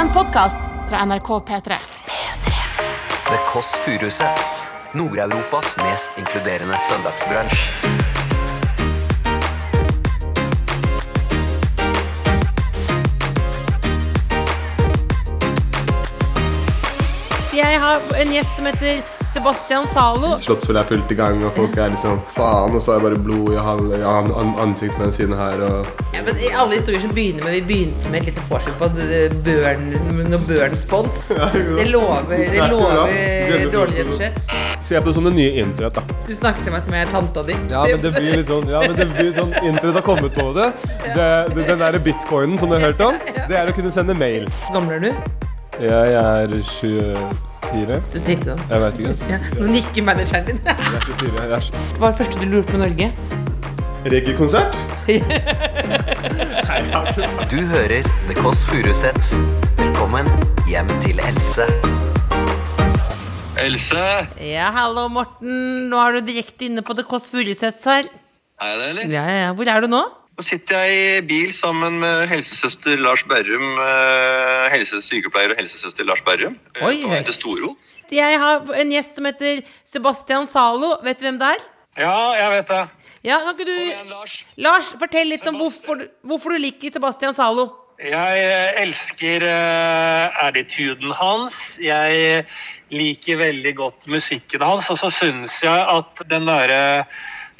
[0.00, 0.56] En podkast
[0.88, 1.78] fra NRK P3.
[3.24, 4.64] The Kåss Furuseths.
[4.92, 7.56] Nord-Europas mest inkluderende søndagsbransj.
[17.54, 20.32] Jeg har en gjest som heter Sebastian Zalo.
[20.42, 23.18] Slottsfjellet er fullt i gang, og folk er liksom faen, og så er det bare
[23.22, 25.60] blod i, hal- i an an ansiktet på den siden her.
[25.62, 25.86] Og
[26.16, 28.88] Ja, men i alle historier som begynner med Vi begynte med et lite forskjell på
[29.46, 29.84] børn,
[30.32, 31.28] noe børnspons.
[31.30, 33.60] Det lover, det lover ja.
[33.70, 34.56] dårlig, rett og slett.
[34.90, 36.18] Se på sånne nye internett, da.
[36.26, 37.54] Du snakker til meg som jeg er tanta di.
[37.70, 40.48] Ja, men det blir litt sånn Ja, men det blir sånn Internett har kommet på
[40.56, 40.72] det.
[41.14, 43.20] det, det den derre bitcoinen som du har hørt om,
[43.50, 44.48] det er å kunne sende mail.
[44.66, 45.46] Hvor gammel er du?
[45.80, 46.58] Jeg er
[47.70, 48.02] 24.
[48.12, 48.60] Du tenkte det.
[48.70, 49.14] Jeg vet ikke.
[49.30, 49.38] Ja.
[49.60, 50.58] Nå nikker manageren din.
[50.66, 51.42] Jeg 24.
[51.42, 51.48] Jeg
[51.98, 53.06] Hva var det første du lurte på Norge?
[54.10, 54.74] Reggae-konsert?
[57.50, 59.32] Du hører The Kåss Furuseths.
[59.78, 60.26] Velkommen
[60.70, 61.66] hjem til Else.
[63.60, 64.04] Else,
[64.40, 65.88] Ja, hallo, Morten.
[65.90, 68.04] Nå er du direkte inne på The Kåss Furuseths her.
[68.60, 69.02] er jeg det, eller?
[69.12, 69.52] Ja, ja, ja.
[69.52, 70.02] Hvor er du nå?
[70.40, 76.22] Nå sitter jeg i bil sammen med helsesøster Lars Berrum, eh, helsesykepleier og helsesøster Lars
[76.24, 76.54] Berrum.
[76.80, 77.18] Oi, På hei.
[77.36, 77.74] Storo.
[78.08, 80.94] Jeg har en gjest som heter Sebastian Zalo.
[81.04, 81.60] Vet du hvem det er?
[82.00, 82.80] Ja, jeg vet det.
[83.28, 84.38] Ja, kan ikke du igjen, Lars.
[84.56, 87.66] Lars, fortell litt om hvorfor, du- hvorfor du liker Sebastian Zalo.
[88.00, 91.52] Jeg eh, elsker uh, attituden hans.
[91.78, 92.46] Jeg
[92.90, 94.88] liker veldig godt musikken hans.
[94.88, 97.04] Og så syns jeg at den derre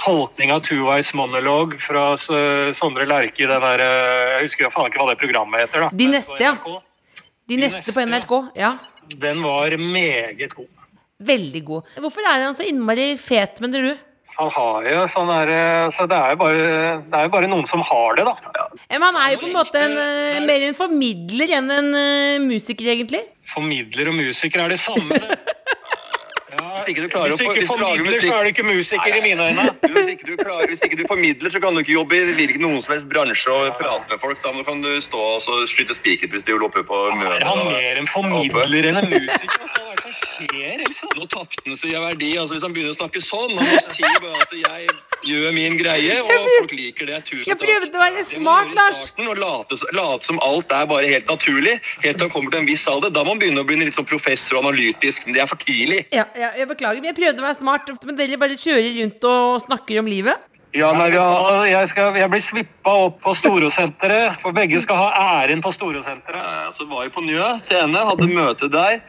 [0.03, 2.17] tolkninga av Two-Wise Monologue fra
[2.77, 3.89] Sondre Lerche i den derre
[4.37, 5.87] Jeg husker faen ikke hva det programmet heter.
[5.87, 5.89] da.
[5.93, 6.55] De neste, ja.
[6.67, 6.79] De,
[7.51, 8.35] De neste på NRK.
[8.57, 8.75] Ja,
[9.21, 10.69] Den var meget god.
[11.21, 11.83] veldig god.
[12.01, 14.07] Hvorfor er han så innmari fet, mener du?
[14.41, 16.61] Han har jo sånn derre Så det er jo bare,
[17.11, 18.35] det er jo bare noen som har det, da.
[18.89, 21.91] Ja, men han er jo på en måte en, eh, mer en formidler enn en
[21.99, 23.21] eh, musiker, egentlig.
[23.53, 25.50] Formidler og musiker er det samme, det.
[26.81, 29.21] Hvis ikke du klarer hvis du ikke å, formidler, så er du ikke musiker i
[29.25, 29.65] mine øyne.
[29.95, 32.81] Hvis ikke, klarer, hvis ikke du formidler, så kan du ikke jobbe i hvilken noen
[32.85, 34.41] som helst bransje og prate med folk.
[34.45, 37.47] Da kan du stå og skyte spikerpistol oppe på Er møtet.
[37.51, 39.69] han mer en formidler enn en musiker?
[39.77, 41.13] Hva er det som skjer, Elsa?
[41.21, 42.33] Nå tapte han seg i verdi.
[42.41, 44.89] altså Hvis han begynner å snakke sånn Han må si bare at jeg
[45.27, 47.21] gjør min greie, og folk liker det.
[47.29, 49.03] Tusen Jeg prøvde å være smart, Lars.
[49.21, 51.79] Og late, late som alt er bare helt naturlig.
[52.05, 53.13] Helt til han kommer til en viss alder.
[53.15, 55.27] Da må han begynne å bli litt sånn professor og analytisk.
[55.27, 56.05] Men det er for tidlig.
[56.17, 57.91] Ja, ja, jeg beklager, men jeg prøvde å være smart.
[58.07, 60.47] Men dere bare kjører rundt og snakker om livet.
[60.77, 61.65] Ja, nei, vi har...
[61.67, 65.09] Jeg, skal, jeg blir svippa opp på Storosenteret, for begge skal ha
[65.41, 66.77] æren på Storosenteret.
[66.77, 69.01] Så var jeg på Njø scene, hadde møte der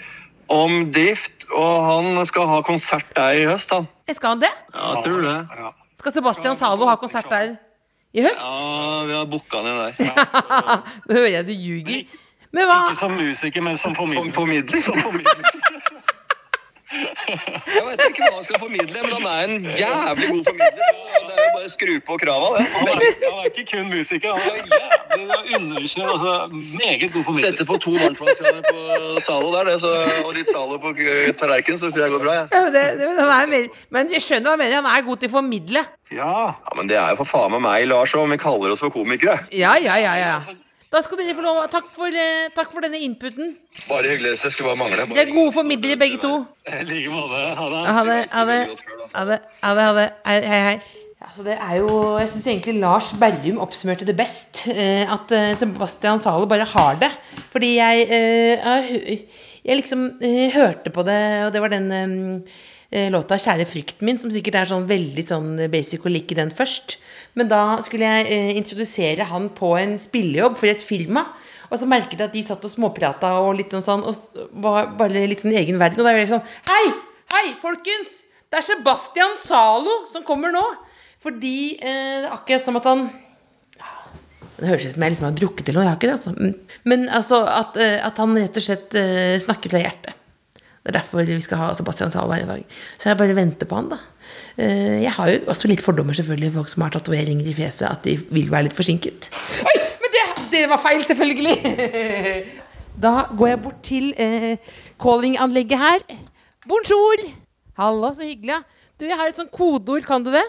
[0.51, 3.85] om drift, og han skal ha konsert der i høst, han.
[4.09, 4.51] Jeg skal ha det.
[4.73, 5.37] Ja, jeg tror det.
[5.61, 5.69] Ja.
[6.01, 7.55] Skal Sebastian Zalo ha konsert der
[8.13, 8.41] i høst?
[8.41, 9.93] Ja, vi har booka inn der.
[11.05, 12.15] Nå hører jeg du ljuger.
[12.51, 14.33] Men hva Ikke som musiker, men som formidler.
[14.33, 14.81] Formidler.
[14.81, 15.51] Som formidler.
[16.91, 20.89] Jeg vet ikke hva han skal formidle, men han er en jævlig god formidler.
[21.21, 22.65] Det er jo bare å skru på krava, det.
[22.75, 26.09] Han er, han er ikke kun musiker, han er jævlig underkjent.
[26.13, 26.33] Altså,
[26.81, 27.47] meget god formidler.
[27.47, 28.79] Sette på to varmtvannskraner på
[29.27, 29.93] Zalo der, det, så,
[30.25, 32.37] og litt Zalo på eh, tallerkenen, så tror jeg går bra.
[32.41, 32.45] Ja.
[32.51, 34.81] ja, men, det, det, han er mer, men jeg skjønner hva han mener.
[34.81, 35.85] Han er god til å formidle.
[36.11, 36.33] Ja.
[36.51, 38.93] ja, Men det er jo for faen meg meg, Lars, om vi kaller oss for
[38.93, 39.45] komikere.
[39.55, 40.35] Ja, ja, ja, ja.
[40.91, 43.53] Da skal dere få lov Takk for, eh, takk for denne inputen.
[43.87, 44.33] Bare hyggelig.
[44.43, 45.05] Det skulle bare mangle.
[45.07, 46.31] Dere er gode formidlere, begge to.
[46.67, 47.43] I like måte.
[47.59, 47.83] Ha det.
[47.87, 48.17] Ha det.
[48.31, 48.57] Ha det.
[49.15, 49.39] Ha det.
[49.63, 49.85] Ha det.
[49.87, 50.09] Ha det.
[50.25, 50.81] Hei, hei.
[51.21, 54.67] Altså det er jo, Jeg syns egentlig Lars Berrum oppsummerte det best.
[54.67, 57.11] eh, At eh, Sebastian Zalo bare har det.
[57.53, 59.25] Fordi jeg eh, jeg
[59.63, 60.19] Jeg liksom
[60.55, 62.41] hørte på det, og det var den eh,
[62.91, 66.97] låta 'Kjære frykten min', som sikkert er sånn veldig sånn basic å like den først.
[67.39, 71.23] Men da skulle jeg eh, introdusere han på en spillejobb for et firma.
[71.71, 74.91] Og så merket jeg at de satt og småprata og litt sånn sånn, og var
[74.99, 76.01] bare litt sånn i egen verden.
[76.01, 76.85] Og da var jeg sånn Hei!
[77.31, 78.25] Hei, folkens!
[78.51, 80.63] Det er Sebastian Zalo som kommer nå.
[81.23, 83.05] Fordi eh, akkurat som at han
[84.57, 85.85] Det høres ut som jeg liksom har drukket eller noe.
[85.85, 86.33] Jeg har ikke det, altså.
[86.35, 86.81] Mm.
[86.91, 90.17] Men altså at, eh, at han rett og slett eh, snakker fra hjertet.
[90.81, 92.63] Det er derfor vi skal ha Sebastian Zahl hver dag.
[92.97, 93.97] Så jeg bare venter på han, da.
[94.57, 98.01] Eh, Jeg har jo også litt fordommer, selvfølgelig, folk som har tatoveringer i fjeset, at
[98.07, 99.29] de vil være litt forsinket.
[99.61, 100.23] Oi, men det,
[100.55, 101.57] det var feil, selvfølgelig!
[103.01, 104.57] Da går jeg bort til eh,
[105.01, 106.01] calling-anlegget her.
[106.67, 107.21] Bonjour!
[107.79, 108.51] Hallo, så hyggelig.
[108.51, 108.59] Ja.
[108.99, 110.43] Du, jeg har et sånt kodeord, kan du det?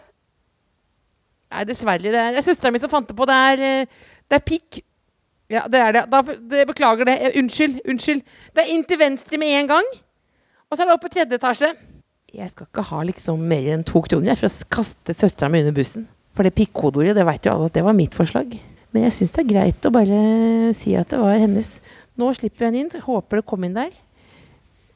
[1.52, 2.02] Nei, dessverre.
[2.02, 3.28] Det er, det er søstera mi som fant det på.
[3.30, 4.80] Det er, eh, det er pikk.
[5.52, 6.02] Ja, det er det.
[6.12, 6.20] Da,
[6.50, 7.14] det beklager det.
[7.30, 7.78] Eh, Unnskyld.
[7.88, 8.24] Unnskyld.
[8.56, 9.92] Det er inn til venstre med en gang.
[10.72, 11.68] Og så er det opp på tredje etasje.
[12.32, 15.60] Jeg skal ikke ha liksom mer enn to kroner jeg, for å kaste søstera mi
[15.60, 16.06] under bussen.
[16.32, 18.54] For det pikkhodeordet, det veit jo alle at det var mitt forslag.
[18.96, 20.20] Men jeg syns det er greit å bare
[20.78, 21.74] si at det var hennes.
[22.16, 23.04] Nå slipper jeg henne inn.
[23.04, 23.92] Håper det kom inn der.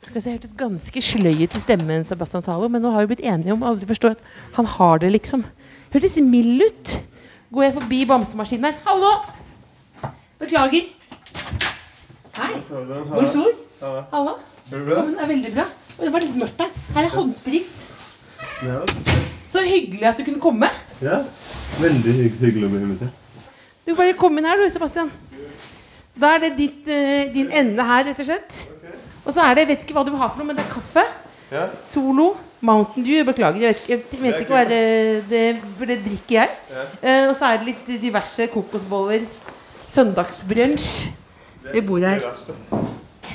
[0.06, 3.26] Skal se, hørtes ganske sløy ut i stemmen, Sebastian Zalo, men nå har vi blitt
[3.28, 4.24] enige om aldri forstå at
[4.56, 5.44] han har det, liksom.
[5.92, 6.96] Hørtes mild ut.
[7.52, 8.80] Går jeg forbi bamsemaskinen her.
[8.88, 9.12] Hallo!
[10.40, 10.88] Beklager.
[12.40, 12.52] Hei.
[12.72, 13.56] Bonjour.
[13.82, 14.38] Halla.
[14.40, 14.78] Ja, det
[15.22, 15.66] er veldig bra.
[15.96, 16.72] Og det var litt mørkt her.
[16.96, 17.84] Her er håndsprit.
[19.46, 20.70] Så hyggelig at du kunne komme.
[21.00, 21.20] Ja,
[21.80, 23.22] veldig hyggelig å bli invitert.
[23.86, 25.12] Du bare kom inn her, du, Sebastian.
[26.16, 28.64] Da er det ditt, uh, din ende her, rett og slett.
[29.26, 30.64] Og så er det, jeg vet ikke hva du vil ha for noe, men det
[30.64, 31.04] er kaffe.
[31.52, 31.68] Ja.
[31.92, 32.32] Solo.
[32.66, 33.20] Mountain Dew.
[33.28, 34.80] Beklager, jeg vet, jeg vet ikke hva det,
[35.30, 35.42] det
[35.76, 36.56] For det drikker jeg.
[37.02, 39.28] Eh, og så er det litt diverse kokosboller.
[39.92, 40.90] Søndagsbrunsj.
[41.72, 42.24] Vi bor her.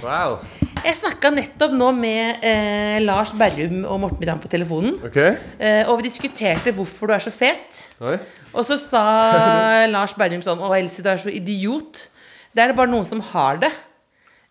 [0.01, 0.39] Wow.
[0.81, 4.95] Jeg snakka nettopp nå med eh, Lars Berrum og Morten Ramm på telefonen.
[5.05, 5.19] Ok.
[5.21, 7.77] Eh, og vi diskuterte hvorfor du er så fet.
[8.01, 8.15] Oi.
[8.51, 9.03] Og så sa
[9.93, 12.07] Lars Berrum sånn Å, Elsie, du er så idiot.
[12.51, 13.69] Det er det bare noen som har det.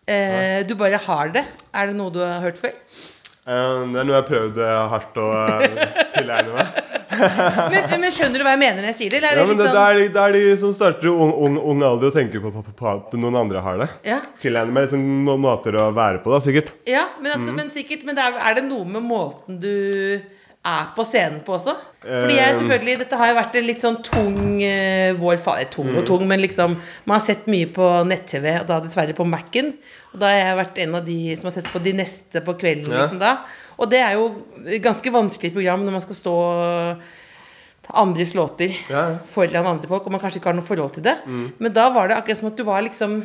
[0.07, 1.43] Eh, du bare har det.
[1.75, 2.73] Er det noe du har hørt før?
[3.41, 6.81] Eh, det er noe jeg har prøvd eh, hardt å eh, tilegne meg.
[7.21, 9.21] Men, men skjønner du hva jeg mener når jeg sier det?
[9.21, 11.07] Eller er Ja, det men det, sånn det, er de, det er de som starter
[11.07, 13.77] i ung, ung, ung alder og tenker på, på, på, på at noen andre har
[13.83, 13.89] det.
[14.07, 14.19] Ja.
[14.41, 16.73] Tilegner meg litt sånn noen måter å være på, da, sikkert.
[16.89, 17.37] Ja, men, Mm.
[17.39, 19.71] altså, men sikkert Men det er, er det noe med måten du
[20.61, 21.73] er på scenen på også?
[22.01, 22.59] Fordi jeg Um.
[22.63, 24.35] selvfølgelig Dette har jo vært en litt sånn tung
[24.65, 25.97] eh, vår fa- eh, Tung Mm.
[26.01, 26.75] og tung, men liksom
[27.05, 29.73] Man har sett mye på nett-TV, og da dessverre på Mac-en.
[30.13, 32.53] Og da har jeg vært en av de som har sett på De neste på
[32.59, 32.89] kvelden.
[32.93, 33.37] Liksom da
[33.81, 34.27] Og det er jo
[34.83, 36.35] ganske vanskelig program når man skal stå
[37.91, 41.15] andres låter Ja, foran andre folk, og man kanskje ikke har noe forhold til det.
[41.27, 41.47] Mm.
[41.59, 43.17] Men da var det akkurat som at du var liksom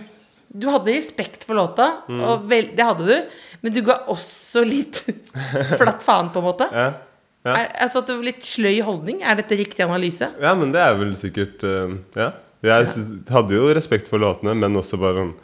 [0.56, 2.20] Du hadde respekt for låta, Mm.
[2.22, 5.00] og vel, det hadde du, men du ga også litt
[5.78, 6.68] flatt faen, på en måte.
[6.72, 6.92] Ja.
[7.46, 7.52] Ja.
[7.60, 9.20] Er, altså at det var Litt sløy holdning.
[9.22, 10.28] Er dette riktig analyse?
[10.42, 12.32] ja, men det er vel sikkert uh, Ja.
[12.66, 12.88] Jeg
[13.30, 15.34] hadde jo respekt for låtene, men også bare sånn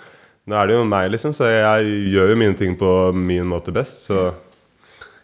[0.49, 3.71] Nå er det jo meg, liksom, så jeg gjør jo mine ting på min måte
[3.75, 4.09] best.
[4.09, 4.33] Så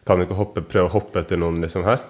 [0.08, 2.00] kan du ikke hoppe, prøve å hoppe etter noen liksom her.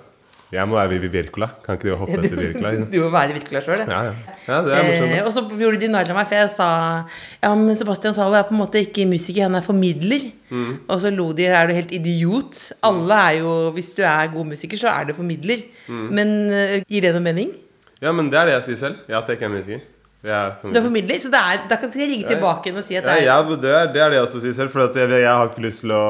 [0.48, 1.50] Jeg må være Vivi Wirkola.
[1.60, 2.70] Kan ikke du hoppe etter Wirkola?
[2.88, 3.82] Du må være Wirkola sjøl.
[3.84, 4.60] Ja, ja.
[4.64, 4.78] ja.
[4.78, 6.68] Eh, og så gjorde de narr av meg, for jeg sa
[7.42, 10.30] Ja, men Sebastian Zalo er på en måte ikke musiker, han er formidler.
[10.48, 10.72] Mm.
[10.88, 11.50] Og så lo de.
[11.52, 12.62] Er du helt idiot?
[12.88, 15.68] Alle er jo Hvis du er god musiker, så er du formidler.
[15.90, 16.08] Mm.
[16.16, 17.52] Men uh, gir det noe mening?
[18.00, 19.06] Ja, men det er det jeg sier selv.
[19.10, 19.86] Ja, at jeg ikke er musiker.
[20.24, 21.20] Er Du er formidler.
[21.20, 23.70] så det da kan jeg ringe tilbake igjen og si at det er ja, det,
[23.70, 24.72] er, det det jeg også sier selv.
[24.72, 26.04] For jeg, jeg har ikke lyst til å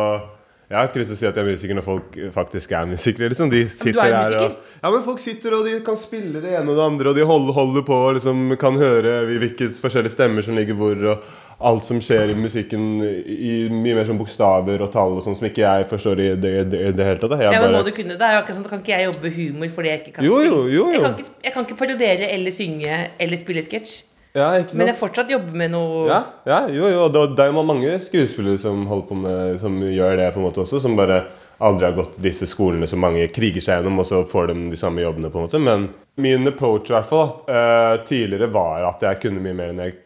[0.68, 2.88] jeg har ikke lyst til å si at jeg er musiker når folk faktisk er
[2.90, 3.28] musikere.
[3.32, 3.48] Liksom.
[3.48, 4.44] De sitter er her musiker?
[4.44, 7.16] og Ja, men folk sitter og de kan spille det ene og det andre, og
[7.16, 11.24] de holder, holder på og liksom kan høre hvilke forskjellige stemmer som ligger hvor, og
[11.72, 15.48] alt som skjer i musikken i mye mer som bokstaver og tall og sånn som
[15.48, 17.34] ikke jeg forstår i det, det, det hele tatt.
[17.40, 18.22] Jeg ja, men bare- må du kunne det?
[18.28, 20.36] er jo akkurat som, Da kan ikke jeg jobbe humor fordi jeg ikke kan Jo,
[20.36, 20.60] jo, spille.
[20.76, 20.92] jo, jo.
[20.92, 23.96] Jeg, kan ikke, jeg kan ikke parodiere eller synge eller spille sketsj.
[24.38, 24.48] Ja?
[24.78, 27.04] Men jeg fortsatt jobber med noe Ja, ja jo, jo.
[27.12, 30.62] Det, det er jo mange skuespillere som på med Som gjør det på en måte
[30.64, 30.80] også.
[30.82, 31.22] Som bare
[31.58, 34.78] aldri har gått disse skolene som mange kriger seg gjennom, og så får de de
[34.78, 35.30] samme jobbene.
[35.30, 39.42] på en måte Men min approach i hvert fall uh, tidligere var at jeg kunne
[39.42, 39.96] mye mer enn jeg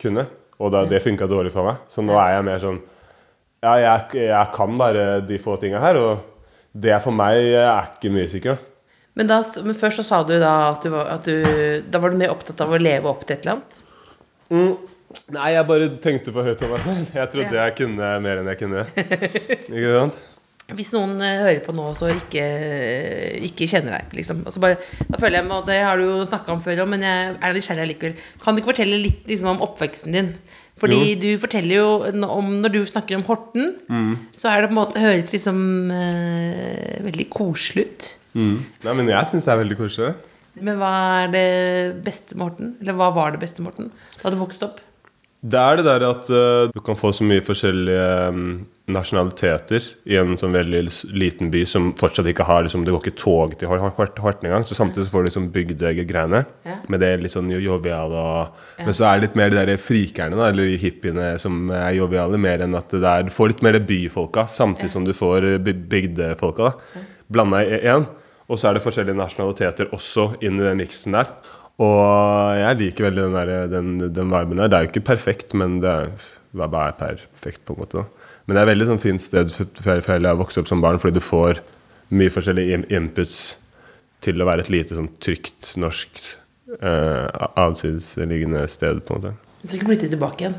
[0.00, 0.26] kunne.
[0.58, 1.84] Og da, det funka dårlig for meg.
[1.88, 2.80] Så nå er jeg mer sånn
[3.64, 6.18] Ja, jeg, jeg kan bare de få tinga her, og
[6.78, 8.58] det for meg er ikke mye da.
[9.18, 12.14] Men, da, men først så sa du da at du, var, at du Da var
[12.14, 13.82] du mer opptatt av å leve opp til et eller annet?
[15.34, 17.14] Nei, jeg bare tenkte for høyt om meg selv.
[17.16, 18.84] Jeg trodde jeg kunne mer enn jeg kunne.
[18.98, 20.18] Ikke sant?
[20.76, 22.44] Hvis noen eh, hører på nå og ikke,
[23.46, 24.42] ikke kjenner deg, liksom.
[24.44, 24.76] Altså bare,
[25.08, 27.56] da føler jeg, og Det har du jo snakka om før òg, men jeg er
[27.56, 28.18] nysgjerrig likevel.
[28.44, 30.34] Kan du ikke fortelle litt liksom, om oppveksten din?
[30.78, 31.88] Fordi du forteller jo
[32.28, 34.16] om Når du snakker om Horten, Mm.
[34.34, 38.08] så er det på en måte høres liksom eh, veldig koselig ut.
[38.38, 40.14] Nei, men jeg syns det er veldig koselig.
[40.60, 40.92] Men hva
[41.24, 42.74] er det beste med Horten?
[42.82, 43.90] Eller hva var det beste med Horten
[44.22, 44.80] da du vokste opp?
[45.42, 48.54] Det er det der at uh, du kan få så mye forskjellige mm,
[48.94, 50.80] nasjonaliteter i en sånn veldig
[51.14, 54.48] liten by som fortsatt ikke har liksom, Det går ikke tog til Hor- Hor- Horten
[54.48, 54.64] engang.
[54.66, 56.76] Så samtidig så får du liksom bygdegreiene Ja.
[56.88, 59.76] med det litt sånn jo- joviale og Men så er det litt mer de der
[59.76, 63.62] frikerne, da, eller hippiene som er joviale, mer enn at det der Du får litt
[63.62, 66.72] mer det byfolka samtidig som du får eh, bygdefolka.
[66.72, 68.06] da Blanda i én.
[68.48, 71.26] Og så er det forskjellige nasjonaliteter også inn i den miksen der.
[71.78, 74.68] Og jeg liker veldig den, der, den, den viben der.
[74.68, 76.08] Det er jo ikke perfekt, men det er,
[76.56, 77.92] hva er perfekt, på en måte.
[78.02, 78.04] da.
[78.48, 80.96] Men det er et veldig sånn fint sted for jeg har vokst opp som barn,
[81.00, 81.60] fordi du får
[82.16, 83.58] mye forskjellige inputs
[84.24, 86.22] til å være et lite sånn trygt norsk
[86.80, 87.26] eh,
[87.60, 89.34] avsidesliggende sted, på en måte.
[89.60, 90.56] Du skal ikke flytte tilbake igjen?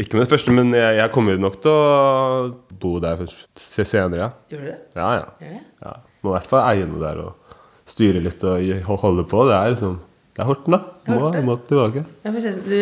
[0.00, 3.26] Ikke med det første, men jeg, jeg kommer nok til å bo der
[3.66, 4.30] senere, ja.
[4.54, 4.78] Gjør du det?
[4.94, 5.26] Ja, ja.
[5.42, 5.62] Gjør det?
[5.84, 5.96] ja.
[6.24, 7.58] Må i hvert fall eie noe der og
[7.90, 9.42] styre litt og holde på.
[9.50, 9.98] Det er liksom
[10.34, 10.80] Det er Horten, da.
[11.10, 12.06] Må, må tilbake.
[12.24, 12.78] Ja, du,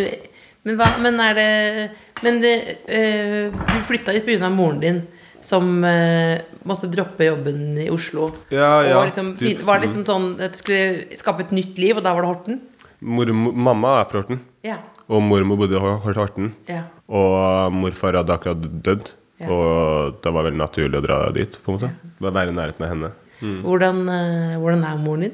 [0.64, 1.90] men hva Men er det
[2.22, 4.48] Men det, øh, du flytta litt pga.
[4.50, 5.02] moren din,
[5.42, 8.30] som øh, måtte droppe jobben i Oslo.
[8.50, 9.62] Ja, ja, Og liksom, typ.
[9.66, 12.28] var det liksom sånn at du skulle skape et nytt liv, og da var det
[12.30, 12.60] Horten?
[13.00, 14.38] Mor, mamma er fra Horten.
[14.62, 14.76] Ja.
[15.10, 16.52] Og mormor bodde i Hor- Hor- Horten.
[16.68, 16.84] ja.
[17.12, 19.10] Og morfar hadde akkurat dødd.
[19.42, 19.48] Ja.
[19.50, 21.58] Og det var veldig naturlig å dra dit.
[21.64, 21.90] på en måte
[22.22, 23.10] Være i nærheten av henne.
[23.42, 25.32] Hvordan, øh, hvordan er moren din?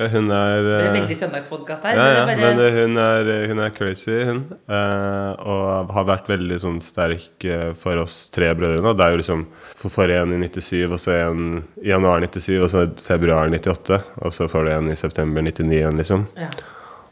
[0.00, 1.98] Ja, hun er Det er eh, veldig søndagspodkast her.
[1.98, 4.40] Ja, ja, men det er men bare, eh, hun er, hun er crazy, hun.
[4.64, 8.94] Eh, og har vært veldig sånn sterk eh, for oss tre brødrene.
[8.96, 11.46] Det er jo liksom for, for en i 97, og så en
[11.84, 14.00] i januar 97, og så februar 98.
[14.24, 16.26] Og så får du en i september 99 igjen, liksom.
[16.40, 16.50] ja.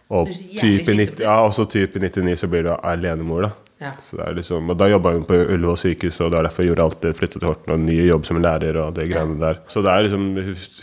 [0.09, 2.65] Og Det så jævlig typ i, slitsomt 90, ja, også typ i 99 så blir
[2.65, 3.51] du alenemor, da.
[3.79, 3.93] Ja.
[4.03, 6.73] Så det liksom, og da jobba hun på Ullevål sykehus, og det er derfor jeg
[6.73, 7.15] gjorde alt det.
[7.19, 9.63] Flyttet til Horten og ny jobb som lærer og det greiene der.
[9.71, 10.27] Så det er liksom,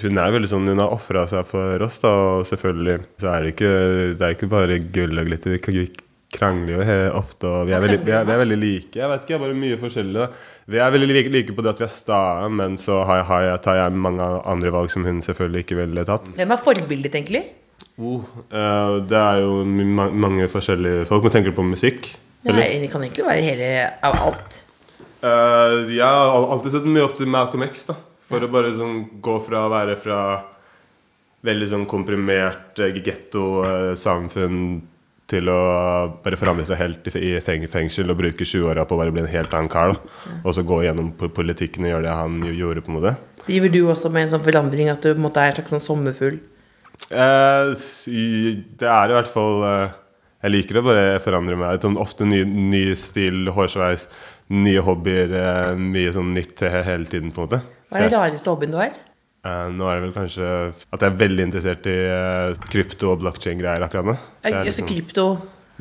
[0.05, 2.15] hun er veldig sånn, hun har ofra seg for oss, da.
[2.37, 3.75] Og selvfølgelig så er det ikke,
[4.15, 5.59] det er ikke bare gull og glitter.
[5.59, 5.85] Vi
[6.35, 8.95] krangler jo ofte, og vi er, veldig, vi, er, vi er veldig like.
[9.01, 10.15] Jeg vet ikke, jeg er bare mye forskjellig.
[10.23, 10.55] da.
[10.71, 13.61] Vi er veldig like, like på det at vi er sta, men så har jeg,
[13.67, 16.31] tar jeg mange andre valg som hun selvfølgelig ikke ville tatt.
[16.39, 17.43] Hvem er forbildet, egentlig?
[17.99, 21.27] Oh, uh, det er jo ma mange forskjellige folk.
[21.27, 22.15] Man tenker på musikk?
[22.45, 22.61] Eller?
[22.61, 23.69] Nei, det kan egentlig være hele
[24.05, 24.59] av alt.
[25.25, 27.87] Uh, jeg har alltid sett mye opp til Malcolm X.
[27.89, 27.95] da
[28.29, 30.19] For å bare sånn gå fra å være fra
[31.45, 34.59] veldig sånn komprimert uh, getto-samfunn
[35.25, 35.61] til å
[36.21, 39.53] bare forandre seg helt i, fengsel og bruke 20-åra på å bare bli en helt
[39.57, 39.95] annen kar.
[39.97, 40.35] Ja.
[40.43, 42.85] Og så gå gjennom politikken og gjøre det han gjorde.
[42.85, 45.41] på en måte Driver du også med en sånn forandring at du på en måte
[45.41, 46.37] er en slags sånn sommerfugl?
[47.09, 49.95] Uh, det er i hvert fall eh,
[50.45, 51.79] Jeg liker å bare forandre meg.
[51.81, 54.05] Sånn, ofte ny, ny stil, hårsveis,
[54.53, 55.31] nye hobbyer.
[55.33, 57.61] eh, mye sånn nytt hele tiden, på en måte.
[57.89, 58.93] Hva er den rareste hobbyen du har?
[59.45, 60.45] Eh, nå er det vel kanskje
[60.93, 64.15] at jeg er veldig interessert i eh, krypto- og blockchain-greier akkurat nå.
[64.45, 65.25] Altså liksom krypto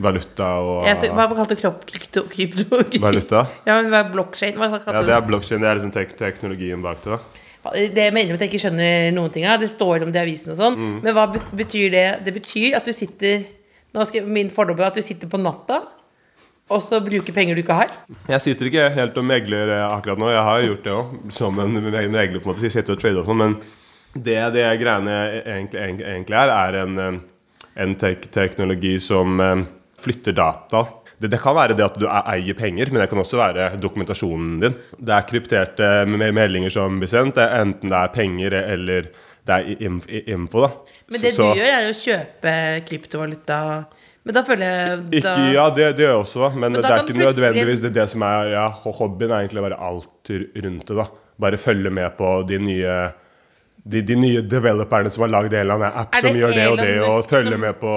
[0.04, 1.62] valuta og ja, så, Hva kalte du?
[1.86, 2.24] Krypto?
[2.32, 3.44] krypto Valuta?
[3.68, 4.70] Ja, men hva er blokkjede?
[4.88, 5.60] Ja, det er blockchain.
[5.60, 7.18] Det er liksom tek teknologien bak det.
[7.64, 9.60] da Det mener jeg at jeg ikke skjønner noen ting av.
[9.62, 10.80] Det står om det i avisen og sånn.
[10.80, 10.96] Mm.
[11.04, 12.06] Men hva betyr det?
[12.26, 13.46] Det betyr at du sitter
[14.08, 15.82] skal Min fordom er at du sitter på natta
[16.72, 17.92] og så bruker penger du ikke har.
[18.30, 20.30] Jeg sitter ikke helt og megler eh, akkurat nå.
[20.32, 22.40] Jeg har gjort det òg, som en megler.
[22.40, 23.56] på en måte, så jeg sitter og trader og sånn, Men
[24.14, 27.18] det det greiene egentlig, egentlig, er, er en, eh,
[27.84, 29.66] en tek teknologi som eh,
[30.00, 30.86] flytter data.
[31.18, 33.68] Det, det kan være det at du e- eier penger, men det kan også være
[33.82, 34.80] dokumentasjonen din.
[34.96, 39.12] Det er krypterte meldinger som blir sendt, enten det er penger eller
[39.46, 40.60] det er info.
[40.66, 40.70] da.
[41.10, 42.54] Men det så- du gjør, er å kjøpe
[42.88, 43.58] kryptovaluta.
[44.24, 46.90] Men da føler jeg da, Ikke, ja, det, det gjør jeg også, men, Men det
[46.90, 49.30] er ikke nødvendigvis det, det som er ja, hobbyen.
[49.30, 50.96] er egentlig bare alt rundt det.
[50.96, 51.04] da
[51.40, 53.10] Bare følge med på de nye
[53.86, 56.68] de, de nye developerne som har lagd en eller annen app Er som gjør det
[56.70, 57.90] og det, og følge med på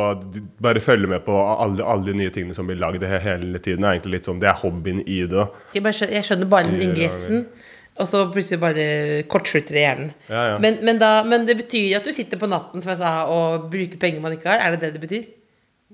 [0.60, 3.86] Bare følge med på alle, alle de nye tingene som blir lagd he- hele tiden.
[3.86, 5.30] er egentlig litt sånn, Det er hobbyen i det.
[5.32, 5.48] da
[5.80, 7.46] jeg, skjønner, bare den ingressen,
[7.98, 8.88] og så plutselig bare
[9.32, 10.12] kortslutter det hjernen.
[10.30, 10.58] Ja, ja.
[10.62, 13.72] Men, men, da, men det betyr at du sitter på natten som jeg sa, og
[13.72, 14.62] bruker penger man ikke har?
[14.64, 15.26] Er det det det betyr?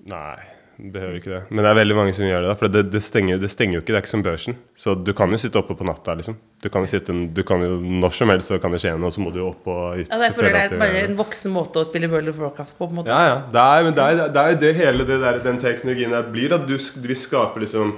[0.10, 0.42] Nei,
[0.76, 1.42] det behøver ikke det.
[1.50, 2.50] Men det er veldig mange som gjør det.
[2.50, 4.58] da For det, det, stenger, det stenger jo ikke, det er ikke som børsen.
[4.84, 6.36] Så du kan jo sitte oppe på natta, liksom.
[6.64, 9.12] Du kan jo sitte du kan jo Når som helst så kan det skje noe,
[9.12, 10.08] og så må du jo opp og ut.
[10.10, 12.88] Altså, jeg føler det er bare en voksen måte å spille World of Warcraft på.
[12.88, 13.14] på en måte.
[13.14, 13.38] Ja, ja.
[13.54, 16.58] Det er, men det er, det er det hele det der, den teknologien der blir.
[16.58, 16.76] At du,
[17.08, 17.96] vi skaper liksom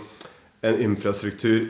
[0.65, 1.67] en infrastruktur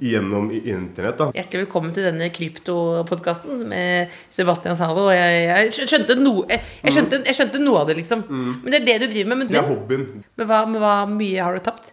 [0.00, 1.18] gjennom internett.
[1.18, 5.08] da Hjertelig velkommen til denne kryptopodkasten med Sebastian Salvo.
[5.08, 8.24] Og jeg, jeg, skjønte noe, jeg, jeg, skjønte, jeg skjønte noe av det, liksom.
[8.30, 9.42] Men det er det du driver med.
[9.42, 10.06] Men, Det er hobbyen.
[10.22, 11.92] men, hva, men hva mye har du tapt?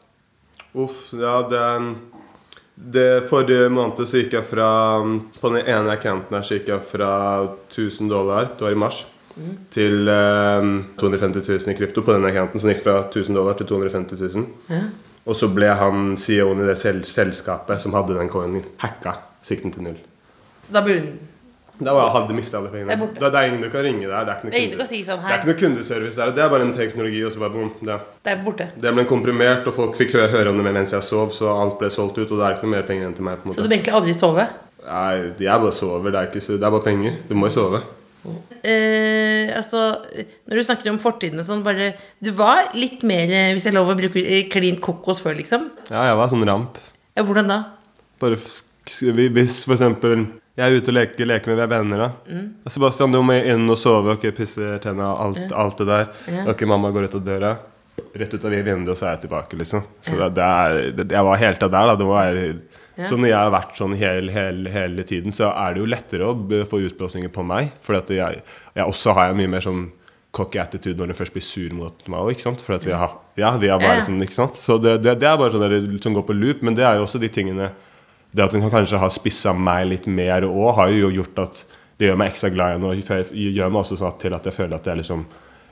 [0.71, 1.91] Uff, ja, det er
[2.81, 4.67] det Forrige måned så gikk jeg fra
[5.37, 7.11] På den ene accounten her så gikk jeg fra
[7.69, 9.03] 1000 dollar, det var i mars,
[9.69, 12.63] til eh, 250 000 i krypto på den accounten.
[12.63, 14.47] Som gikk fra 1000 dollar til 250 000.
[15.25, 19.17] Og så ble han CEO-en i det sel selskapet som hadde den coinen, hacka.
[19.45, 19.99] Sikten til null.
[20.63, 21.13] Så da burde
[21.81, 22.97] Da var, hadde mista alle Det pengene.
[22.99, 23.19] borte.
[23.19, 24.25] Det, det er ingen du kan ringe der.
[24.25, 26.31] Det er ikke noe, Det kunde- si sånn det er ikke noe kundeservice der.
[26.31, 27.71] Det er bare en teknologi, og så bare boom.
[27.81, 27.99] Det.
[28.23, 28.67] Det er borte.
[28.77, 31.79] det ble komprimert, og folk fikk hø- høre om det mens jeg sov, så alt
[31.79, 33.37] ble solgt ut, og det er ikke noe mer penger enn til meg.
[33.45, 34.47] Så du vil egentlig aldri sove?
[34.85, 36.11] Nei, jeg bare sover.
[36.11, 37.13] Det er, ikke det er bare penger.
[37.29, 37.81] Du må jo sove.
[38.61, 39.79] Eh, altså,
[40.45, 43.73] når du snakker om fortiden og sånn, bare Du var litt mer, eh, hvis jeg
[43.73, 45.71] lov å bruke eh, klin kokos før, liksom.
[45.89, 46.77] Ja, jeg var sånn ramp.
[47.17, 47.63] Ja, hvordan da?
[48.21, 50.27] Bare Hvis for eksempel
[50.59, 52.07] jeg er ute og leker, leker med venner, da.
[52.27, 52.47] Mm.
[52.69, 54.17] Sebastian, du må inn og sove.
[54.17, 56.09] Ok, pisser tenna, alt, alt det der.
[56.51, 57.51] Ok, mamma går ut av døra.
[58.13, 59.85] Rett ut av vinduet, og så er jeg tilbake, liksom.
[60.03, 61.95] Så det, det er, det, jeg var helt der, da.
[61.95, 62.39] Det var,
[63.07, 66.27] Så når jeg har vært sånn hele, hele, hele tiden, så er det jo lettere
[66.27, 66.35] å
[66.67, 67.71] få utblåsninger på meg.
[67.85, 68.41] For jeg,
[68.75, 69.85] jeg også har jeg mye mer sånn
[70.31, 72.61] cocky attitude når hun først blir sur mot meg òg, ikke sant?
[72.63, 73.93] For at vi har, ja, vi har Ja, ja.
[73.95, 74.59] bare sånn, ikke sant?
[74.63, 76.99] Så det, det, det er bare sånn der, som går på loop, men det er
[76.99, 77.71] jo også de tingene
[78.31, 81.63] Det at hun kan kanskje ha spissa meg litt mer òg, har jo gjort at
[81.99, 84.55] det gjør meg ekstra glad i henne, og gjør meg også sånn til at jeg
[84.55, 85.25] føler at jeg liksom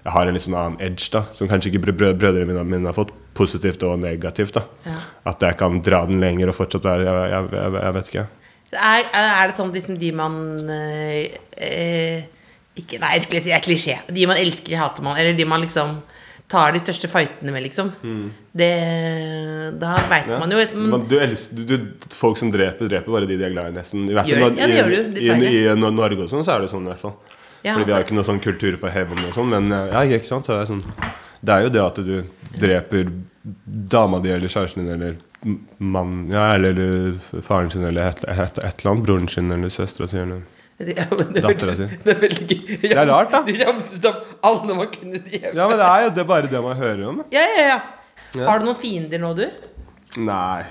[0.06, 2.64] jeg har en litt sånn annen edge, da som kanskje ikke brø brø brødrene mine,
[2.66, 3.12] mine har fått.
[3.40, 4.54] Positivt og negativt.
[4.58, 4.98] da Ja.
[5.32, 8.28] At jeg kan dra den lenger og fortsatt være Jeg, jeg, jeg, jeg vet ikke.
[8.74, 10.34] Er, er det sånn liksom de man
[10.70, 12.24] eh, eh,
[12.78, 13.96] ikke, Nei, jeg skulle si det er klisjé.
[14.14, 15.18] De man elsker, hater man.
[15.18, 16.02] Eller de man liksom
[16.50, 17.92] tar de største fightene med, liksom.
[18.52, 18.70] Det
[19.80, 20.32] Da veit Mm.
[20.34, 20.40] Ja.
[20.40, 23.46] man jo men, Men du elsker, du, du, folk som dreper, dreper bare de de
[23.46, 24.08] er glad i, nesten.
[24.10, 25.52] I hvert fall ja, det gjør du, i, dessverre.
[25.52, 27.16] i, i, Nor- Norge og sånn, så er det sånn i hvert fall.
[27.64, 30.04] Ja, Fordi vi har ikke noe sånn kultur for hevn og sånn, men eh, ja,
[30.20, 30.48] ikke sant.
[30.48, 30.84] Så det, er sånn,
[31.44, 32.14] det er jo det at du
[32.60, 33.10] dreper
[33.66, 35.18] dama di eller kjæresten din eller
[35.80, 36.80] mannen ja, eller
[37.46, 39.06] faren sin eller et, et, et eller annet.
[39.08, 40.42] Broren sin eller søstera si eller
[40.96, 41.88] Ja, Dattera si.
[42.06, 42.76] det er veldig gøy.
[42.86, 43.42] Det er rart, da.
[43.44, 45.52] Du ramset opp alle man kunne drepe.
[45.52, 47.24] Ja, men det er jo det er bare det man hører om.
[47.36, 47.80] Ja, Ja, ja,
[48.38, 48.46] ja.
[48.46, 49.48] Har du noen fiender nå, du?
[50.22, 50.64] Nei.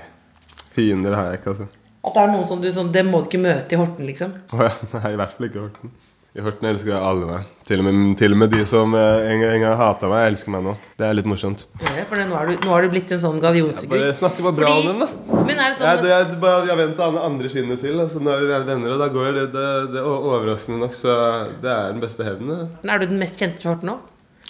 [0.73, 1.67] Fiender har jeg ikke, altså.
[1.99, 4.37] At det er noen som du sånn Det må du ikke møte i Horten, liksom?
[4.55, 5.91] Oh, ja, Nei, i hvert fall ikke i Horten.
[6.37, 7.45] I Horten elsker jeg alle meg.
[7.65, 10.27] Til og med, til og med de som eh, en, gang- en gang hata meg,
[10.29, 10.75] elsker meg nå.
[10.99, 11.63] Det er litt morsomt.
[11.81, 13.95] Ja, for nå har du, nå har du blitt en sånn gallionsfigur.
[13.97, 15.07] Bare snakker bare bra om den, da.
[15.41, 17.97] Men er det sånn Jeg, det, jeg, bare, jeg venter andre, andre skinnet til.
[18.03, 20.93] Altså, vi er venner, og da går det, det, det er overraskende nok.
[21.01, 21.17] Så
[21.65, 22.67] det er den beste hevnen.
[22.83, 23.97] men er du den mest kjente fra Horten nå?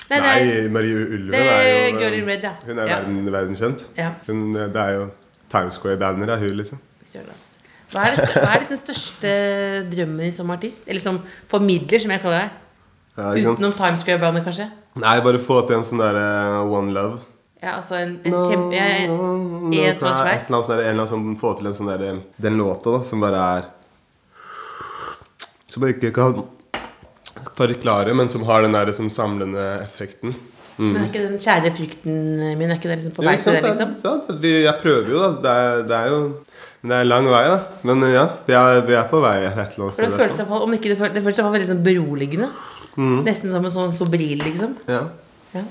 [0.10, 2.54] Nei, Nei, det er, Marie Ulven det er er jo Girl in Red, ja.
[2.66, 2.96] Hun er Ja.
[3.00, 3.84] verden, verdenskjent.
[4.00, 4.12] Ja.
[4.28, 5.08] Hun, det er jo
[5.54, 6.80] Times Square-banner av hun, liksom.
[7.06, 7.49] Søren, ass.
[7.90, 9.32] Hva er, hva er den største
[9.90, 10.84] drømmen din som artist?
[10.88, 12.60] Eller som formidler, som jeg kaller deg?
[13.20, 13.32] Ja.
[13.54, 14.70] Utenom Times Square-bandet, kanskje?
[15.00, 16.28] Nei, bare få til en sånn derre
[16.70, 17.20] One Love.
[17.60, 21.34] Ja, altså en, en kjempe En en sånn Et svær sånn en eller annen sånn,
[21.42, 23.66] Få til en sånn der Den låta da, som bare er
[25.68, 26.40] Som jeg ikke kan
[27.60, 30.34] forklare, men som har den der som samlende effekten.
[30.80, 32.16] Men er ikke den kjære frykten
[32.60, 33.94] min Er ikke det liksom på vei til det, liksom?
[34.00, 34.30] Sant.
[34.48, 35.30] Jeg prøver jo, da.
[35.44, 36.20] Det er, det er jo
[36.82, 37.58] men det er lang vei, da.
[37.88, 40.06] Men ja, vi er, vi er på vei et eller annet sted.
[40.06, 42.50] det i føles iallfall fall veldig sånn beroligende.
[43.28, 44.78] Nesten som en sånn sobril, liksom.
[44.88, 45.04] Ja.
[45.56, 45.64] Ja.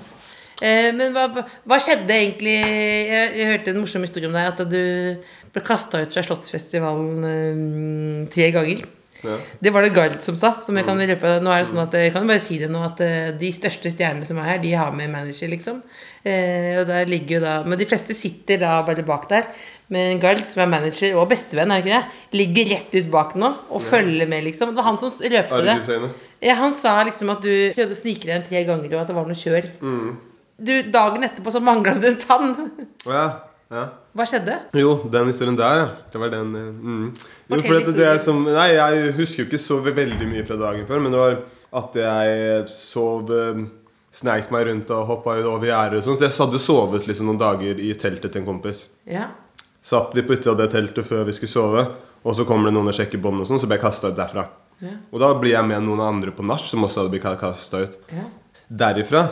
[0.59, 1.29] Eh, men hva,
[1.69, 4.49] hva skjedde egentlig jeg, jeg hørte en morsom historie om deg.
[4.53, 8.85] At du ble kasta ut fra Slottsfestivalen eh, tre ganger.
[9.27, 9.37] Ja.
[9.59, 10.53] Det var det Gard som sa.
[10.63, 12.83] Som jeg kan røpe Nå er det sånn at Jeg kan bare si det nå
[12.87, 15.81] at eh, de største stjernene som er her, de har med manager, liksom.
[16.23, 19.51] Eh, og der ligger jo da Men de fleste sitter da bare bak der.
[19.91, 22.39] Men Gard, som er manager og bestevenn, er det ikke det?
[22.39, 24.71] ligger rett ut bak nå og følger med, liksom.
[24.75, 25.77] Det var han som røpte det.
[26.45, 29.09] Ja, han sa liksom at du prøvde å snike deg inn tre ganger, og at
[29.11, 29.71] det var noe kjør.
[30.59, 32.53] Du, Dagen etterpå så mangla du en tann.
[33.07, 33.25] Ja.
[33.73, 33.85] ja.
[34.19, 34.55] Hva skjedde?
[34.75, 35.89] Jo, den historien der, ja.
[36.11, 37.03] Det var den eh, mm.
[37.55, 41.15] Jo, det som Nei, jeg husker jo ikke så veldig mye fra dagen før, men
[41.15, 41.37] det var
[41.79, 43.61] at jeg sov eh,
[44.19, 46.17] Sneik meg rundt og hoppa over gjerdet og sånn.
[46.17, 48.87] Så jeg hadde sovet liksom noen dager i teltet til en kompis.
[49.07, 49.29] Ja.
[49.85, 51.85] Satt vi på utsida av det teltet før vi skulle sove,
[52.25, 54.17] og så kommer det noen og sjekker bånd, og sånn, så ble jeg kasta ut
[54.19, 54.49] derfra.
[54.83, 54.95] Ja.
[55.13, 58.01] Og da blir jeg med noen andre på nach som også hadde blitt kasta ut.
[58.17, 58.27] ja.
[58.69, 59.23] Derifra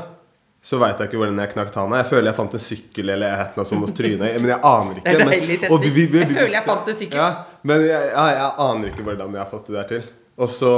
[0.66, 2.00] så veit jeg ikke hvordan jeg knakk tanna.
[2.02, 4.30] Jeg føler jeg fant en sykkel eller et eller annet som må tryne.
[4.40, 5.12] Men jeg aner ikke.
[5.30, 7.20] Men- og vi- vi- vi- Jeg føler jeg fant en sykkel.
[7.20, 7.28] Ja,
[7.62, 10.02] men jeg, ja, jeg aner ikke hvordan jeg har fått det der til.
[10.38, 10.70] Og så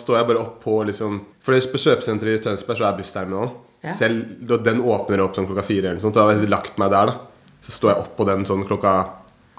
[0.00, 3.50] står jeg bare opp på liksom For på kjøpesenteret i Tønsberg så er bussterminalen.
[3.84, 3.92] Ja.
[3.92, 4.24] Så jeg,
[4.64, 6.14] den åpner opp sånn klokka fire eller noe sånt.
[6.16, 7.14] Da har jeg lagt meg der, da.
[7.62, 8.94] Så står jeg opp på den sånn klokka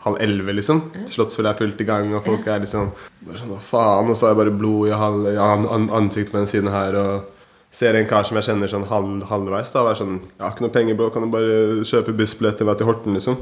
[0.06, 0.82] halv elleve, liksom.
[1.10, 4.10] Slottsfjellet er fullt i gang, og folk er liksom bare sånn Hva faen?
[4.10, 6.71] Og så har jeg bare blod i, halv, i an, an, ansiktet på den siden
[6.74, 6.95] her.
[6.95, 7.24] Og
[7.75, 9.71] ser en kar som jeg kjenner sånn halv, halvveis.
[9.73, 11.09] Da jeg sånn Jeg har ikke noe penger, bro.
[11.11, 11.55] Kan du bare
[11.88, 13.35] kjøpe bussbillett til meg til Horten, liksom?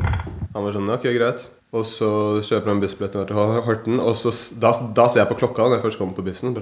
[0.56, 1.46] Han var sånn Ok, greit.
[1.74, 2.10] Og så
[2.46, 5.65] kjøper han bussbillett til meg til Horten, og så da, da ser jeg på klokka
[5.67, 6.58] når jeg først kommer på bussen.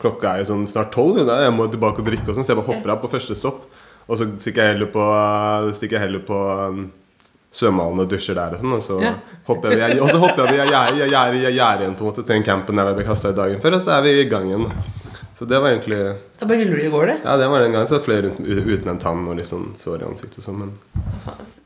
[0.00, 2.60] Klokka er jo sånn snart tolv, jeg må tilbake og drikke og sånn, så jeg
[2.62, 3.64] bare hopper av på første stopp.
[4.08, 5.04] Og så stikker jeg heller på,
[5.76, 6.82] stikker jeg heller på um,
[7.54, 8.74] svømmehallen og dusjer der og sånn.
[8.76, 9.14] Og så Ja.
[9.48, 12.10] hopper jeg, og så hopper jeg via gjerdet jeg, jeg, jeg, gjerdet igjen på en
[12.10, 14.14] måte til den campen der jeg ble kasta i dagen før, og så er vi
[14.20, 14.68] i gang igjen.
[14.68, 15.03] da.
[15.34, 15.98] Så det var egentlig
[16.38, 17.16] Så bare ruller du i går, det.
[17.24, 17.88] Ja, det var den gangen.
[17.90, 20.74] Så fløy rundt uten en tann og litt sånn sår i ansiktet og sånn, men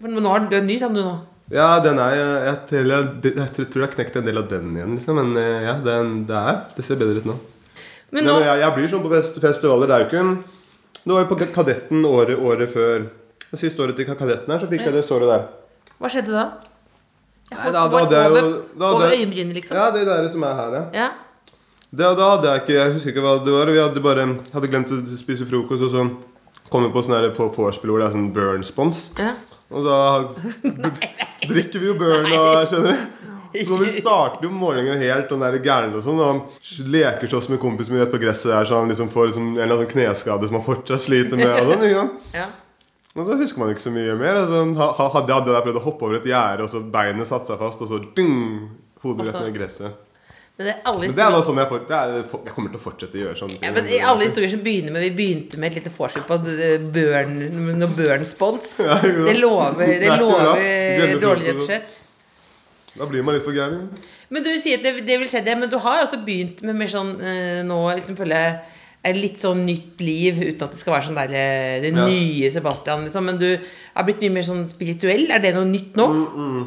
[0.01, 1.19] Men nå har du en ny tann, du nå.
[1.53, 4.75] Ja, den er Jeg, tror jeg, jeg tror jeg har knekt en del av den
[4.77, 5.17] igjen, liksom.
[5.21, 7.37] Men eh, ja, den, det er Det ser bedre ut nå.
[8.11, 9.87] Men Nei, nå men jeg, jeg blir sånn på fest, festivaler.
[9.89, 10.35] Det er jo ikke en
[11.09, 13.07] Nå var jo på Kadetten året, året før
[13.53, 15.47] Det siste året til Kadetten her, så fikk jeg det såret der.
[16.01, 16.47] Hva skjedde da?
[17.49, 18.35] Jeg Nei, får da- da svart er jo-
[18.77, 19.77] da over, over øyenbrynet, liksom.
[19.77, 20.83] Ja, det der som er her, ja.
[20.93, 21.09] Ja.
[21.91, 23.71] Det, da hadde jeg ikke Jeg husker ikke hva det var.
[23.73, 26.03] Vi hadde bare hadde glemt å spise frokost, og så
[26.69, 29.11] kom vi på sånn her vorspiel det er sånn burn spons.
[29.19, 29.35] ja.
[29.69, 29.97] Og da
[31.51, 33.25] drikker vi jo burn og Skjønner du?
[33.65, 37.61] Så vi starter jo morgenen helt og er gæren og sånn, og leker sånn med
[37.63, 40.59] kompisen min på gresset der, så han liksom får liksom en eller annen kneskade som
[40.59, 41.49] han fortsatt sliter med.
[41.63, 42.05] Og sånn, ikke?
[42.37, 42.47] Ja.
[43.17, 44.37] Og så husker man ikke så mye mer.
[44.43, 47.49] Altså, ha- ha- hadde jeg prøvd å hoppe over et gjerde, og så beinet satte
[47.51, 48.37] seg fast, og så ding,
[49.03, 50.05] hodet rett ned i gresset.
[50.59, 52.15] Men det er alle historier det er sånn jeg, for, er,
[52.49, 53.53] jeg kommer til å fortsette å gjøre sånn.
[53.63, 56.39] ja, men i alle historier som begynner med Vi begynte med et lite vorspiel på
[56.51, 57.37] eh, børn,
[57.79, 58.73] noe børnspons.
[58.83, 59.29] Ja, ikke?
[59.29, 61.99] Det lover, det er lover Glemmefront dårlig, rett og slett.
[62.99, 63.85] Da blir man litt for gæren.
[64.35, 66.75] Men du sier at det, det vil skje det, men du har også begynt med
[66.81, 68.59] mer sånn eh, nå liksom føler jeg
[69.13, 72.03] er litt sånn nytt liv, uten at det skal være sånn der eh, det Ja.
[72.11, 73.29] nye Sebastian, liksom.
[73.31, 73.47] Men du
[73.95, 75.29] har blitt mye mer sånn spirituell.
[75.31, 76.09] Er det noe nytt nå?
[76.11, 76.67] Mm, Mm.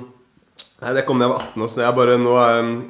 [0.82, 1.76] Nei, Det kom da jeg var 18 Også.
[1.78, 2.34] så jeg bare, nå,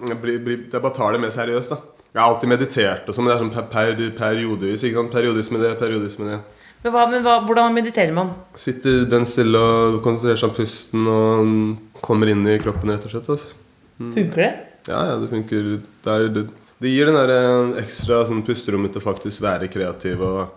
[0.08, 1.70] jeg, blir- blir- jeg bare tar det mer seriøst.
[1.70, 1.78] da
[2.14, 4.84] Jeg har alltid meditert, og sånn, men det er sånn per, per, periodevis.
[4.84, 5.12] ikke sant?
[5.12, 6.40] Periodevis med det, periodevis med det.
[6.84, 8.32] Men, hva, men hva, hvordan mediterer man?
[8.58, 13.12] Sitter den stille og konsentrerer seg om pusten og kommer inn i kroppen, rett og
[13.14, 13.30] slett.
[13.30, 13.54] Altså.
[14.02, 14.50] Funker det?
[14.90, 15.68] Ja, ja, det funker.
[16.04, 16.48] Det, er, det,
[16.82, 20.20] det gir den der eh, ekstra sånn, pusterommet til faktisk være kreativ.
[20.26, 20.50] og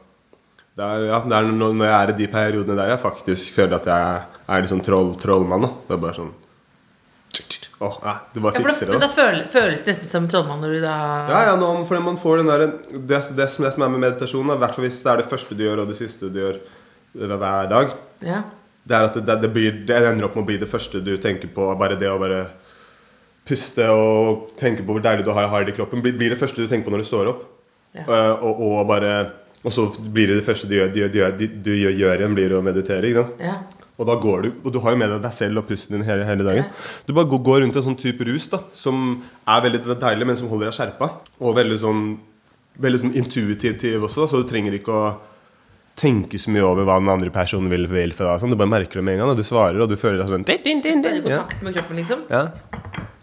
[0.75, 3.77] det er, ja, det er når jeg er i de periodene der jeg faktisk føler
[3.77, 5.69] at jeg er liksom troll, trollmann.
[5.69, 5.71] Da.
[5.91, 6.33] Det er bare sånn
[7.85, 8.93] Åh, ja, det Ja, fikser det.
[8.93, 10.97] men da da føles, føles det nesten som trollmann når du da
[11.29, 14.59] Ja, ja, nå, fordi man får den der, det, det, som, er med meditasjon, i
[14.63, 17.35] hvert fall hvis det er det første du gjør, og det siste du gjør eh,
[17.35, 18.43] hver dag, Ja.
[18.85, 21.17] det er at det, det, blir, det ender opp med å bli det første du
[21.19, 21.67] tenker på.
[21.81, 22.47] Bare det å bare
[23.45, 26.41] puste og tenke på hvor deilig du har, har det i kroppen, blir, blir det
[26.41, 27.43] første du tenker på når du står opp.
[27.95, 28.05] Ja.
[28.09, 29.11] Uh, og, og bare
[29.65, 32.63] Og så blir det det første du gjør, du, du, du gjør igjen, blir å
[32.65, 33.09] meditere.
[33.09, 33.39] Ikke sant?
[33.41, 33.55] ja.
[33.95, 36.03] Og da går du, og du har jo med deg deg selv og pusten din
[36.07, 36.65] hele, hele dagen.
[37.07, 40.27] Du bare går, går rundt i en sånn type rus da som er veldig deilig,
[40.27, 41.11] men som holder deg skjerpa.
[41.41, 42.07] Og veldig sånn
[42.75, 45.11] Veldig sånn intuitiv også, så du trenger ikke å
[45.95, 48.41] tenke så mye over hva den andre personen vil, vil for deg.
[48.43, 48.51] Sånn.
[48.51, 50.47] Du bare merker det med en gang, og du svarer, og du føler deg sånn
[50.49, 51.23] din, din, din, Du i din.
[51.29, 52.25] Kontakt med kroppen, liksom.
[52.35, 52.49] ja.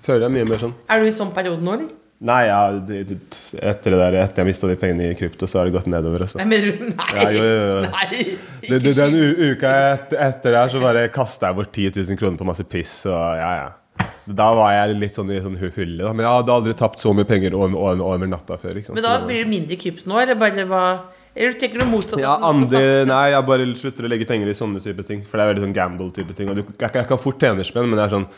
[0.06, 1.92] Føler deg mye mer sånn Er du i sånn periode nå, eller?
[2.22, 3.16] Nei, ja, det, det,
[3.58, 6.28] etter det der Etter jeg mista de pengene i krypto, så har det gått nedover.
[6.28, 6.38] Også.
[6.38, 7.08] Nei, men, Nei!
[7.18, 7.80] Ja, jo, jo, jo.
[7.96, 8.20] Nei
[8.68, 12.38] Det, det, den uka etter, etter der så bare kasta jeg bort 10 000 kroner
[12.38, 13.00] på masse piss.
[13.10, 14.06] Og ja, ja.
[14.30, 15.98] Da var jeg litt sånn i sånn hullet.
[16.04, 16.12] Da.
[16.14, 18.78] Men jeg hadde aldri tapt så mye penger over, over, over natta før.
[18.78, 19.00] Ikke sant?
[19.00, 20.86] Men da blir det mindre krypt nå, eller bare hva
[21.34, 22.20] Eller tenker du motsatt?
[22.22, 25.26] ja, andre, nei, jeg bare slutter å legge penger i sånne type ting.
[25.26, 26.54] For det er veldig sånn gamble-type ting.
[26.54, 28.30] Og du, jeg, jeg kan fort tjene spenn, men det er sånn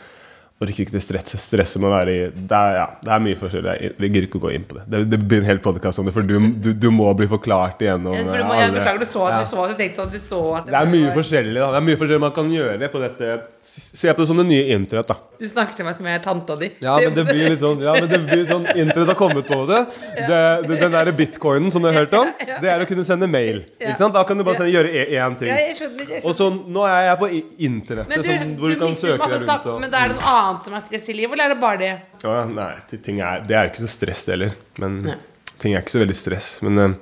[0.64, 3.38] Orker ikke det stress, stresset med å være i det er, ja, det er mye
[3.38, 3.74] forskjellig.
[3.84, 4.84] Jeg, vi gidder ikke å gå inn på det.
[4.94, 7.82] Det, det blir en hel podkast om det, for du, du, du må bli forklart
[7.84, 9.42] igjennom Ja, for du eh, må, jeg beklager, du så at Ja.
[9.44, 11.68] du så du tenkte sånn, du så at Det er mye var- forskjellig da.
[11.74, 13.30] Det er mye forskjellig man kan gjøre på dette.
[13.64, 15.18] Se på det som det nye internett, da.
[15.40, 16.68] Du snakker til meg som jeg er tanta di.
[16.84, 19.60] Ja, men det blir litt sånn Ja, men det blir sånn Internett har kommet på
[19.68, 19.80] det.
[20.14, 22.30] det, det den der bitcoinen som du har hørt om,
[22.62, 23.64] det er å kunne sende mail.
[23.80, 24.14] Ikke sant?
[24.14, 25.50] Da kan du bare sende, gjøre én ting.
[25.78, 26.12] Skjønner.
[26.14, 27.28] Jeg Og så nå er jeg på
[27.66, 29.66] internettet, du, sånn, hvor du, du kan søke deg rundt.
[29.74, 31.62] Og, men det er det noe annet som er stress i livet, eller er det
[31.62, 31.94] bare det?
[32.24, 34.54] ja, nei, de ting er, det er ikke så stress, det heller.
[34.82, 35.18] Men Nei.
[35.62, 36.50] ting er ikke så veldig stress.
[36.64, 36.94] Men eh,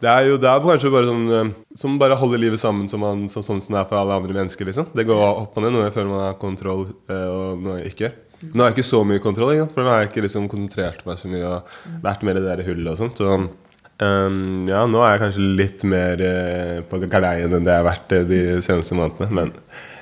[0.00, 3.02] det er jo det er kanskje bare sånn eh, Som bare holder livet sammen som,
[3.04, 4.68] man, som, sånn som det er for alle andre mennesker.
[4.68, 5.74] liksom Det går opp og ned.
[5.76, 8.12] Noe jeg føler man har kontroll, eh, og noe jeg ikke.
[8.40, 11.02] Nå har jeg ikke så mye kontroll, ikke for nå har jeg ikke liksom konsentrert
[11.04, 11.74] meg så mye og
[12.06, 13.20] vært mer i det der hullet og sånt.
[13.20, 14.38] Så um,
[14.70, 18.14] ja, nå er jeg kanskje litt mer uh, på galeien enn det jeg har vært
[18.30, 19.28] de seneste månedene.
[19.36, 19.52] Men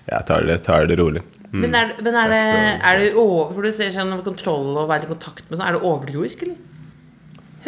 [0.07, 1.24] jeg tar det, tar det rolig.
[1.52, 4.88] Men er, men er det, er er det over, For du ser sånn kontroll og
[4.90, 6.58] være i kontakt med sånn, er det overtroisk, eller?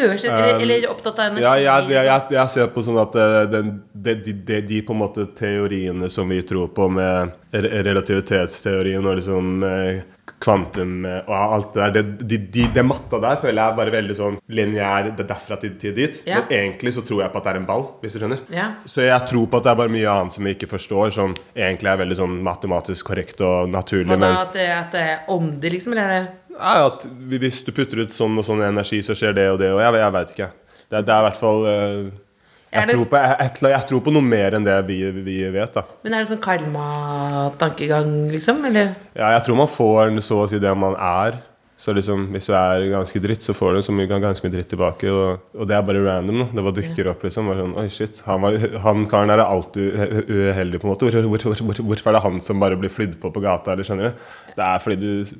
[0.00, 1.44] Høres eller, eller opptatt av energi?
[1.44, 2.06] Um, Ja, jeg, jeg, liksom?
[2.10, 6.10] jeg, jeg ser på sånn at eh, den, de, de, de, på en måte teoriene
[6.12, 10.02] som vi tror på med relativitetsteorien og liksom eh,
[10.40, 13.78] kvantum eh, og alt det der, det, de, de, de matta der føler jeg er
[13.80, 16.20] bare veldig sånn lineær det er derfra til, til dit.
[16.28, 16.40] Ja.
[16.40, 18.44] Men egentlig så tror jeg på at det er en ball, hvis du skjønner.
[18.54, 18.68] Ja.
[18.88, 21.34] Så jeg tror på at det er bare mye annet som vi ikke forstår, som
[21.54, 24.14] egentlig er veldig sånn matematisk korrekt og naturlig.
[24.14, 25.96] Hva da, men at, det, at det er åndelig, liksom?
[25.96, 29.36] Eller er det ja, at hvis du putter ut sånn og sånn energi, så skjer
[29.36, 30.50] det og det, og jeg, jeg veit ikke.
[30.90, 32.10] Det, det er i hvert fall eh,
[32.70, 35.74] jeg, det- tror på, jeg, jeg, tror på noe mer enn det vi, vi vet,
[35.74, 35.82] da.
[36.04, 38.64] Men er det sånn karma-tankegang, liksom?
[38.68, 38.92] Eller?
[39.18, 41.40] Ja, jeg tror man får så å si det man er.
[41.80, 44.68] Så liksom, Hvis du er ganske dritt, så får du så mye, ganske mye dritt
[44.68, 45.08] tilbake.
[45.08, 46.42] Og, og det er bare random.
[46.42, 46.48] Da.
[46.52, 47.22] Det bare dukker opp.
[47.24, 47.48] liksom.
[47.56, 49.96] Sånn, Oi, shit, Han, var, han karen er alltid
[50.28, 51.08] uheldig, på en måte.
[51.08, 53.72] Hvor, hvor, hvor, hvorfor er det han som bare blir flydd på på gata?
[53.72, 54.28] eller skjønner du?
[54.58, 55.34] Det er fordi du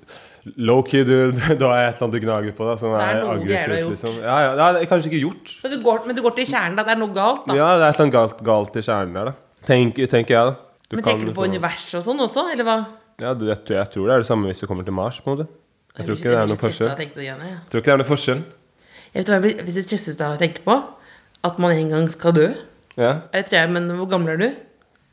[0.57, 3.27] Low-key, du, du har et eller annet du gnager på da, som Det er er,
[3.35, 3.91] aggressivt.
[3.93, 4.15] liksom.
[4.25, 5.53] Ja, ja, det er kanskje ikke gjort.
[5.61, 6.85] Så du går, men du går til kjernen, da?
[6.89, 7.57] Det er noe galt, da?
[7.59, 9.35] Ja, det er et eller annet galt, galt i kjernen der, da.
[9.69, 10.55] Tenk, tenker jeg, da.
[10.91, 12.79] Du men kan tenker du på liksom- universet og sånn også, eller hva?
[13.21, 15.21] Ja, du, jeg, jeg tror det er det samme hvis du kommer til Mars.
[15.21, 15.49] på en måte
[15.99, 16.89] Jeg tror ikke det er noe forskjell.
[16.89, 18.41] Jeg Jeg tror ikke det er noe forskjell
[19.13, 20.77] Jeg vet hva jeg blir hvis du stresset av å tenke på?
[21.45, 22.47] At man en gang skal dø.
[22.97, 24.49] Ja, Jeg tror jeg, Men hvor gammel er du?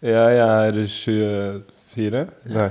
[0.08, 2.70] jeg er 24 Nei,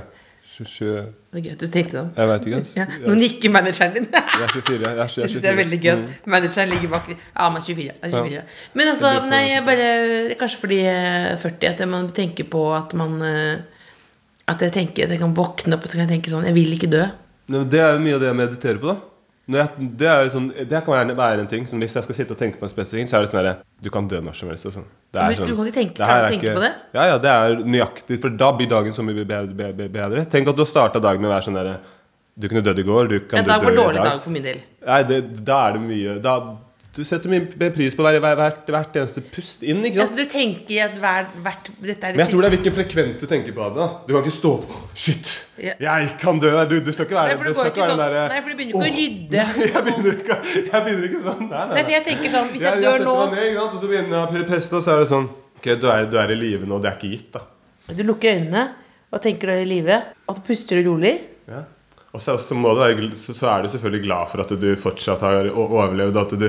[0.57, 0.87] 27
[1.31, 2.03] Det er gøy at du tenkte det.
[2.17, 2.59] Jeg vet ikke.
[2.61, 2.71] ass.
[2.79, 2.85] Ja.
[3.05, 4.07] Nå nikker manageren din.
[4.39, 4.77] Jeg er 24.
[4.81, 5.41] Jeg er, jeg er 24.
[5.43, 6.07] det er veldig gøy Mm.
[6.33, 7.91] manageren ligger bak Ja, man er 24.
[8.01, 8.41] Er 24.
[8.73, 9.89] Men altså, nei, jeg bare
[10.39, 13.57] Kanskje fordi jeg er 40 at man tenker på at man eh,
[14.47, 16.55] At jeg tenker at jeg kan våkne opp og så kan jeg tenke sånn Jeg
[16.57, 17.03] vil ikke dø.
[17.47, 18.97] Det er jo mye av det jeg mediterer på, da.
[19.47, 19.63] Det,
[20.27, 21.63] jo sånn, det kan være, en ting.
[21.69, 23.53] Sånn, hvis jeg skal sitte og tenke på en spesifikk så er det sånn herre
[23.81, 24.67] Du kan dø når som helst.
[24.75, 24.87] Sånn.
[25.15, 26.71] Det Men du kan ikke tenke- det klare å er på det?
[26.93, 28.19] Ja, ja, det er nøyaktig.
[28.21, 29.55] For da blir dagen så mye bedre.
[29.55, 30.25] bedre, bedre.
[30.27, 31.77] Tenk at du har starta dagen med å være sånn derre
[32.37, 33.07] Du kunne dødd i går.
[33.07, 34.59] Du kan En dag dø var i dårlig dag for min del.
[34.85, 36.35] Nei, det, da er det mye da,
[36.97, 40.15] Du setter mye pris på hver, hver, hvert, hvert eneste pust inn, ikke sant?
[40.15, 42.75] Altså, du tenker at hver, hvert Dette er det Men jeg tror det er hvilken
[42.77, 45.33] frekvens du tenker på da Du kan ikke stå på Shit!
[45.61, 45.75] Ja.
[45.81, 46.51] Jeg kan dø!
[46.69, 48.01] Du, du skal ikke være Nei, du skal ikke være sånn.
[48.03, 49.45] derre, Nei, for du begynner ikke å rydde.
[49.45, 51.45] Nei, jeg begynner ikke, jeg begynner ikke sånn.
[51.45, 53.45] Nei, nei, Nei, for jeg tenker sånn Hvis jeg jeg, dør setter nå meg ned,
[53.47, 53.77] ikke sant?
[53.77, 56.19] og så begynner jeg å peste, og så er det sånn Ok, du er, du
[56.21, 56.77] er i live nå.
[56.81, 57.41] Det er ikke gitt, da.
[57.97, 58.67] Du lukker øynene
[59.07, 61.13] og tenker du er i live, og så puster du rolig.
[61.49, 61.63] Ja.
[62.15, 65.49] Og så, så, være, så, så er du selvfølgelig glad for at du fortsatt har
[65.53, 66.19] overlevd.
[66.21, 66.47] At du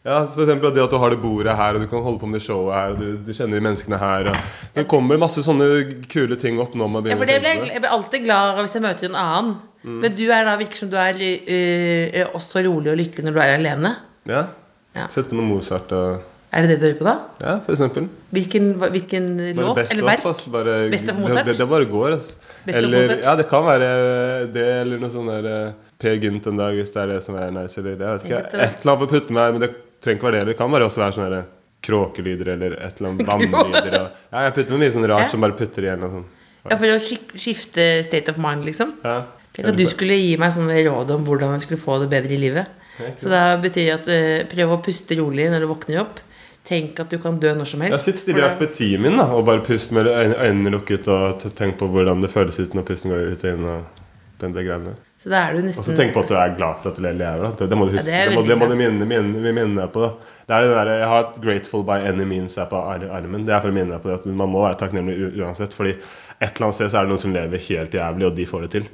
[0.00, 2.28] ja, for eksempel det at du har det bordet her, og du kan holde på
[2.30, 4.30] med det showet her, du, du kjenner de menneskene her.
[4.76, 5.66] Det kommer masse sånne
[6.08, 6.88] kule ting opp nå.
[7.04, 9.58] Ja, for det ble, jeg blir alltid glad hvis jeg møter en annen.
[9.82, 9.98] Mm.
[10.04, 13.42] Men du er da virker som du er øh, også rolig og lykkelig når du
[13.44, 13.92] er alene.
[14.28, 14.42] Ja.
[14.96, 15.06] Ja.
[15.12, 17.12] Sett på noe Mozart og Er det det du hører på da?
[17.38, 18.08] Ja, for eksempel.
[18.34, 20.24] Hvilken, hvilken låt eller verk?
[20.26, 21.46] Altså, Bare, Best of Mozart?
[21.46, 22.40] det, det bare går, Altså.
[22.66, 23.22] Eller, Mozart?
[23.28, 23.92] ja, det kan være
[24.56, 27.38] det, eller noe sånn der eh, Per Gynt en dag, hvis det er det som
[27.38, 27.78] er nice.
[27.78, 28.42] Eller det, jeg vet ikke.
[28.66, 29.70] Et eller annet å putte meg men det
[30.02, 30.46] trenger ikke være det.
[30.52, 31.42] Det kan bare også være sånne
[31.84, 33.98] kråkelyder eller et eller annet vannlyder.
[34.32, 35.28] Ja, jeg putter med mye sånn rart Ja.
[35.34, 36.02] som bare putter igjen.
[36.06, 36.26] Og sånn.
[36.68, 38.96] Ja, for å skifte state of mind, liksom.
[39.04, 39.18] Ja.
[39.56, 42.36] Tenk at du skulle gi meg sånne råd om hvordan jeg skulle få det bedre
[42.36, 42.66] i livet.
[43.18, 46.20] Så da betyr det at uh, prøv å puste rolig når du våkner opp.
[46.68, 47.96] Tenk at du kan dø når som helst.
[47.96, 48.04] helst.
[48.04, 52.20] Sitt stille i For da- og bare pust med øynene lukket og tenk på hvordan
[52.20, 53.64] det føles ut når pusten går ut og inn.
[53.64, 54.04] Og
[54.42, 54.94] den, det greiene.
[55.20, 57.02] Så da er du Og så tenk på at du er glad for at du
[57.04, 57.42] lever.
[57.44, 57.50] Da.
[57.58, 60.00] Det, det må du Ja, det det, må, det må du minne, minne, minne på.
[60.00, 60.14] Da.
[60.48, 63.44] Det er det der, jeg har et 'grateful by any means' her på armen.
[63.44, 65.74] Det er for å minne deg på det at man må være takknemlig uansett.
[65.76, 65.90] Fordi
[66.40, 68.60] et eller annet sted så er det noen som lever helt jævlig, og de får
[68.62, 68.88] det til.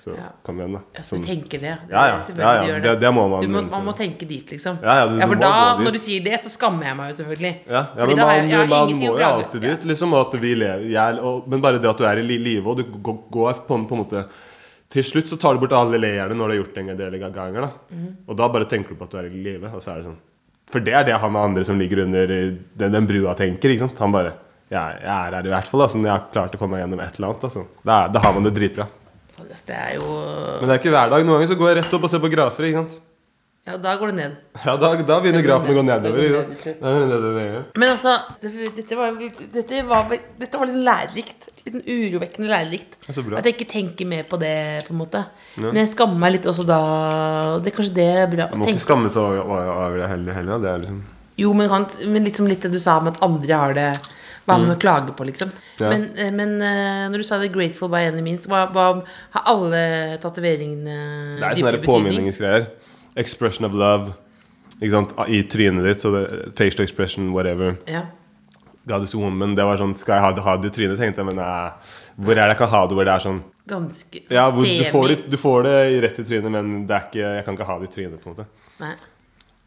[0.00, 0.28] Så Ja.
[0.44, 0.80] kom igjen, da.
[0.96, 1.60] Ja, så du tenker det.
[1.60, 2.16] det Ja, ja.
[2.38, 4.78] Ja, Det- det må man- Du må, man må tenke dit, liksom.
[4.82, 7.54] Ja, ja, du- for da, når du sier det, så skammer jeg meg jo selvfølgelig.
[7.68, 9.84] Ja, ja men man, jeg- jeg man må jo alltid dit.
[9.84, 12.66] Liksom at vi lever jeg, og, Men bare det at du er i li- live,
[12.66, 14.24] og du går, går på, på en måte
[14.92, 17.16] Til slutt så tar du bort alle layerne når du har gjort det en del
[17.18, 17.66] ganger.
[17.66, 17.70] Da.
[17.90, 18.10] Mm.
[18.28, 20.06] Og da bare tenker du på at du er i live, og så er det
[20.10, 20.20] sånn
[20.70, 23.70] For det er det han andre som ligger under eh, den, den brua, tenker.
[23.74, 23.98] Ikke sant?
[24.02, 24.34] Han bare
[24.66, 25.82] ja, jeg er her i hvert fall.
[25.84, 27.68] Altså, jeg har klart å komme meg gjennom et eller annet.
[27.86, 28.86] Da, er- da har man det dritbra.
[29.36, 30.06] Det jo
[30.60, 31.26] Men det er ikke hver dag.
[31.26, 32.66] Noen ganger så går jeg rett opp og ser på grafer.
[32.66, 32.96] Ikke sant?
[33.66, 34.34] Ja, da går det ned.
[34.62, 36.52] Ja, da, da begynner grafen å gå Da går nedover.
[36.62, 37.46] det ned, ned, ned.
[37.50, 37.62] ja.
[37.74, 39.16] Men altså, dette var,
[39.56, 41.48] dette var, dette var litt lærerikt.
[41.64, 42.94] Litt urovekkende lærerikt.
[43.08, 43.24] Ja.
[43.40, 44.54] At jeg ikke tenker mer på det,
[44.86, 45.24] på en måte.
[45.58, 46.78] Men jeg skammer meg litt også da.
[47.58, 48.48] Det er kanskje det er bra.
[48.54, 50.38] Man må ikke skamme seg over, over, det heller.
[50.38, 50.62] heller.
[50.62, 51.02] Det liksom
[51.42, 53.90] Jo, men, kan, men liksom litt det du sa om at andre har det
[54.46, 55.50] Hva har man å klage på, liksom?
[55.50, 55.62] Mm.
[55.82, 55.90] Ja.
[55.90, 59.02] Men, eh, men eh, når du sa det 'grateful by any means', hva, hva,
[59.34, 60.98] har alle tatoveringene
[61.40, 62.70] Det er sånne påminningsgreier.
[63.16, 64.12] Expression of love.
[64.92, 65.14] Sant?
[65.32, 66.02] I trynet ditt.
[66.04, 66.24] Så det,
[66.58, 67.76] facial expression, whatever.
[67.88, 68.02] Ja.
[68.86, 69.54] Goddess woman.
[69.58, 70.98] Det var sånn Skal jeg ha det, ha det i trynet?
[71.00, 71.70] Tenkte jeg, men nei.
[72.22, 74.84] Hvor er det jeg kan ha det hvor det er sånn Ganske Ja, hvor du,
[74.92, 75.72] får det, du får det
[76.04, 78.20] rett i trynet, men det er ikke, jeg kan ikke ha det i trynet.
[78.22, 78.46] på en måte
[78.84, 78.92] Nei.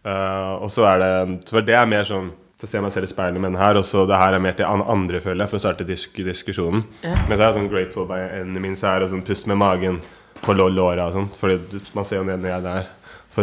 [0.07, 1.11] Uh, Og så er det
[1.51, 2.29] For det er mer sånn
[2.61, 4.43] For å se meg selv i speilet med den her, og så det her er
[4.45, 6.81] mer til andre, føler jeg, for å starte disk diskusjonen.
[7.03, 7.13] Ja.
[7.27, 8.17] Men så er det sånn grateful by
[8.59, 9.99] means her, og sånn pust med magen
[10.43, 11.29] på lå- låra og sånn.
[11.39, 11.55] For
[11.95, 12.89] man ser jo ned når jeg er der.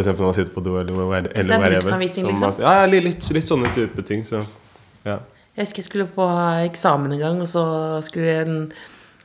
[0.01, 1.99] Eksempel når man sitter på do eller, eller, det er eller wherever.
[2.01, 2.61] Liksom?
[2.63, 4.25] Ja, litt, litt, litt sånne type ting.
[4.27, 4.43] Så
[5.05, 5.19] ja.
[5.57, 6.27] Jeg husker jeg skulle på
[6.67, 7.63] eksamen en gang, og så
[8.05, 8.47] skulle jeg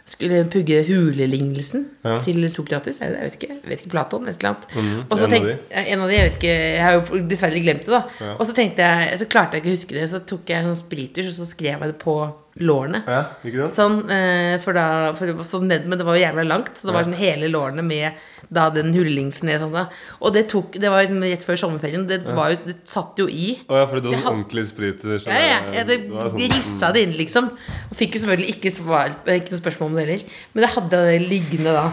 [0.09, 2.17] skulle pugge hulelignelsen Ja.
[2.25, 2.99] til Sokrates.
[3.01, 4.65] Jeg vet ikke, jeg vet ikke Platon, et eller annet.
[4.75, 5.57] Mm, og så en av de.
[5.93, 6.15] en av de.
[6.17, 8.03] Jeg vet ikke, jeg har jo dessverre glemt det, da.
[8.21, 8.33] Ja.
[8.39, 10.71] Og så tenkte jeg, så klarte jeg ikke å huske det, så tok jeg en
[10.73, 12.17] sånn sprittusj, og så skrev jeg det på
[12.61, 13.03] lårene.
[13.07, 13.71] ja, ikke?
[13.73, 16.95] Sånn, eh, for da, for sånn ned, Men det var jo jævla langt, så det
[16.97, 18.13] var sånn hele lårene med
[18.53, 19.59] da den hullingsen ned.
[19.63, 19.87] Sånn, da.
[20.21, 22.07] Og det tok Det var liksom rett før sommerferien.
[22.09, 23.55] Det, var jo, det satt jo i.
[23.67, 26.53] Å ja, fordi det sånn ordentlig sprit så ja, ja, det- ja, det det sånn-
[26.57, 27.51] rissa det inn, liksom.
[27.91, 30.25] Og fikk jo selvfølgelig ikke svar Ikke noe spørsmål om det heller.
[30.55, 31.87] Men jeg hadde det liggende da.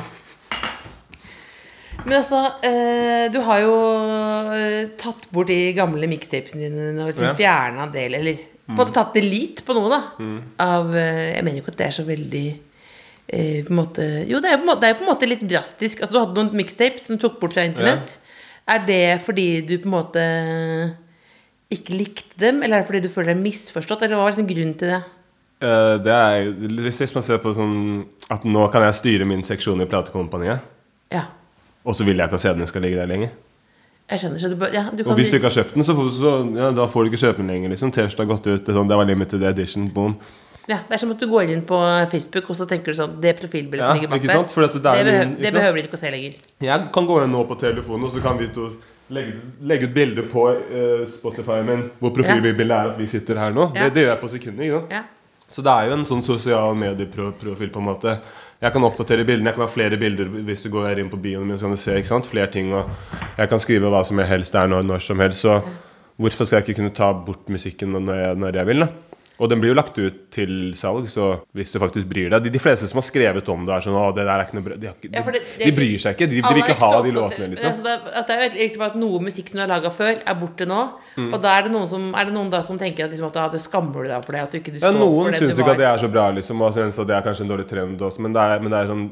[2.05, 3.73] Men altså, eh, du har jo
[4.55, 7.33] eh, tatt bort de gamle mixtapesene dine og liksom Ja.
[7.35, 8.35] fjerna en del, eller
[8.69, 10.01] på en måte tatt delete på noe, da.
[10.23, 10.39] Mm.
[10.59, 12.45] Av eh, Jeg mener jo ikke at det er så veldig
[13.29, 16.01] eh, på en måte, Jo, det er, jo på på en måte litt drastisk.
[16.01, 18.17] Altså, du hadde noen mixtapes som tok bort fra internett.
[18.69, 20.25] Er det fordi du på en måte
[21.73, 24.49] ikke likte dem, eller er det fordi du føler deg misforstått, eller hva var liksom
[24.49, 25.01] grunnen til det?
[25.59, 26.47] Uh, det er,
[26.87, 27.75] hvis, man ser på sånn
[28.31, 30.63] at nå kan jeg styre min seksjon i platekompaniet,
[31.11, 31.25] Ja.
[31.83, 33.33] og så vil jeg ikke at CD-ene skal ligge der lenger.
[34.09, 34.41] Jeg skjønner.
[34.41, 36.31] Så du, ja, du kan Og hvis du ikke har kjøpt den, så, får- så
[36.57, 37.69] ja, da får du ikke kjøpe den lenger.
[37.69, 40.15] liksom har gått ut, det, sånn, det var limited edition, boom.
[40.67, 41.79] Ja, Det er som at du går inn på
[42.11, 45.23] Facebook, og så tenker du sånn Det profilbildet som ligger bak der, det det, behø
[45.23, 46.33] noen- ikke det behøver du ikke å se lenger.
[46.61, 48.69] Jeg kan gå inn nå på telefonen, og så kan vi to
[49.09, 53.55] legge, legge ut bilder på uh, Spotify min hvor profilbildet er at vi sitter her
[53.55, 53.71] nå.
[53.73, 54.93] Det, det gjør jeg på sekundet.
[55.49, 58.19] Så det er jo en sånn sosial medieprofil, på en måte.
[58.61, 59.49] Jeg kan oppdatere bildene.
[59.49, 61.57] Jeg kan ha flere bilder hvis du går inn på bioen min.
[61.57, 62.27] Så kan du se ikke sant?
[62.29, 62.91] flere ting Og
[63.39, 65.41] jeg kan skrive hva som helst der når, når som helst.
[65.41, 65.55] Så
[66.19, 68.85] hvorfor skal jeg ikke kunne ta bort musikken når jeg, når jeg vil?
[68.85, 69.08] da?
[69.39, 72.49] Og den blir jo lagt ut til salg, så hvis du faktisk bryr deg De,
[72.51, 74.75] de fleste som har skrevet om det, er sånn det der er ikke noe bra
[74.75, 75.07] De, Ja, de,
[75.39, 76.27] det- de bryr seg ikke.
[76.29, 77.69] De, de vil ikke ha de låtene, liksom.
[77.71, 79.89] Altså, det, at det er jo egentlig bare at noe musikk som du har laga
[79.95, 80.81] før, er borte nå.
[81.15, 81.31] Mm.
[81.33, 83.37] Og da er det noen som Er det noen da som tenker at, liksom, at
[83.37, 84.41] ah, det skammer du deg for det?
[84.43, 86.11] At du ikke du Ja, står for noen det syns ikke at det er så
[86.11, 88.71] bra, liksom, og syns det er kanskje en dårlig trend også, men det er, men
[88.75, 89.09] det er sånn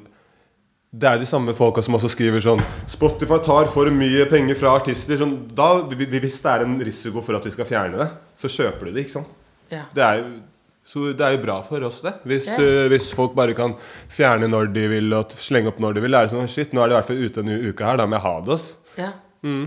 [0.97, 4.71] det er de samme folka som også skriver sånn Spotify tar for mye penger fra
[4.79, 5.17] artister.
[5.19, 8.07] Sånn, da, vi- vi- hvis det er en risiko for at vi skal fjerne det,
[8.39, 9.03] så kjøper de det.
[9.05, 9.27] ikke sant?
[9.71, 9.85] Ja.
[9.93, 10.29] Det er jo
[10.87, 12.13] så det er jo bra for oss, det.
[12.23, 12.55] Hvis, Ja.
[12.63, 13.73] uh, hvis folk bare kan
[14.07, 16.13] fjerne når de vil, og slenge opp når de vil.
[16.15, 18.05] Er det sånn, shit, Nå er det i hvert fall ute en uke her, da
[18.07, 18.57] må jeg ha det.
[18.97, 19.09] Ja.
[19.43, 19.65] Mm.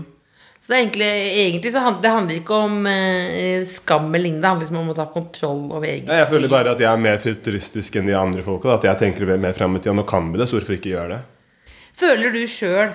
[0.61, 1.11] Så det er egentlig,
[1.43, 4.41] egentlig så handler, det handler ikke om eh, skam eller lignende.
[4.41, 6.89] Det handler liksom om å ta kontroll over egen Ja, Jeg føler bare at jeg
[6.89, 8.73] er mer futuristisk enn de andre folka.
[8.75, 9.93] At jeg tenker mer- mer fram i tida.
[9.97, 11.21] Nå kan vi det, så hvorfor ikke gjøre det?
[12.01, 12.91] Føler du sjøl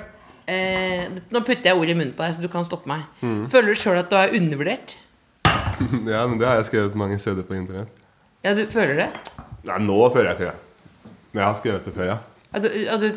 [0.49, 3.03] eh, Nå putter jeg ordet i munnen på deg, så du kan stoppe meg.
[3.23, 3.47] Mm.
[3.51, 4.97] Føler du sjøl at du er undervurdert?
[6.14, 8.05] ja, men det har jeg skrevet mange steder på internett.
[8.45, 9.11] Ja, du føler det?
[9.66, 11.12] Nei, nå føler jeg ikke det.
[11.33, 12.19] Men jeg har skrevet det før, ja.
[12.55, 13.09] Ja, du, ja, du,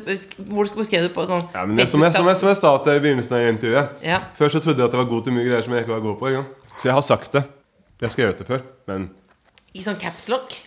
[0.49, 2.57] hvor, hvor skrev du på sånn ja men det, som, jeg, som, jeg, som jeg
[2.59, 4.17] sa til i begynnelsen av intervjuet Ja.
[4.35, 6.01] Før så trodde jeg at jeg var god til mye greier som jeg ikke var
[6.03, 6.31] god på.
[6.33, 6.73] Ikke?
[6.79, 7.43] Så jeg har sagt det.
[7.99, 8.65] Jeg har skrevet det før.
[8.89, 9.07] Men
[9.71, 10.57] I sånn capslock?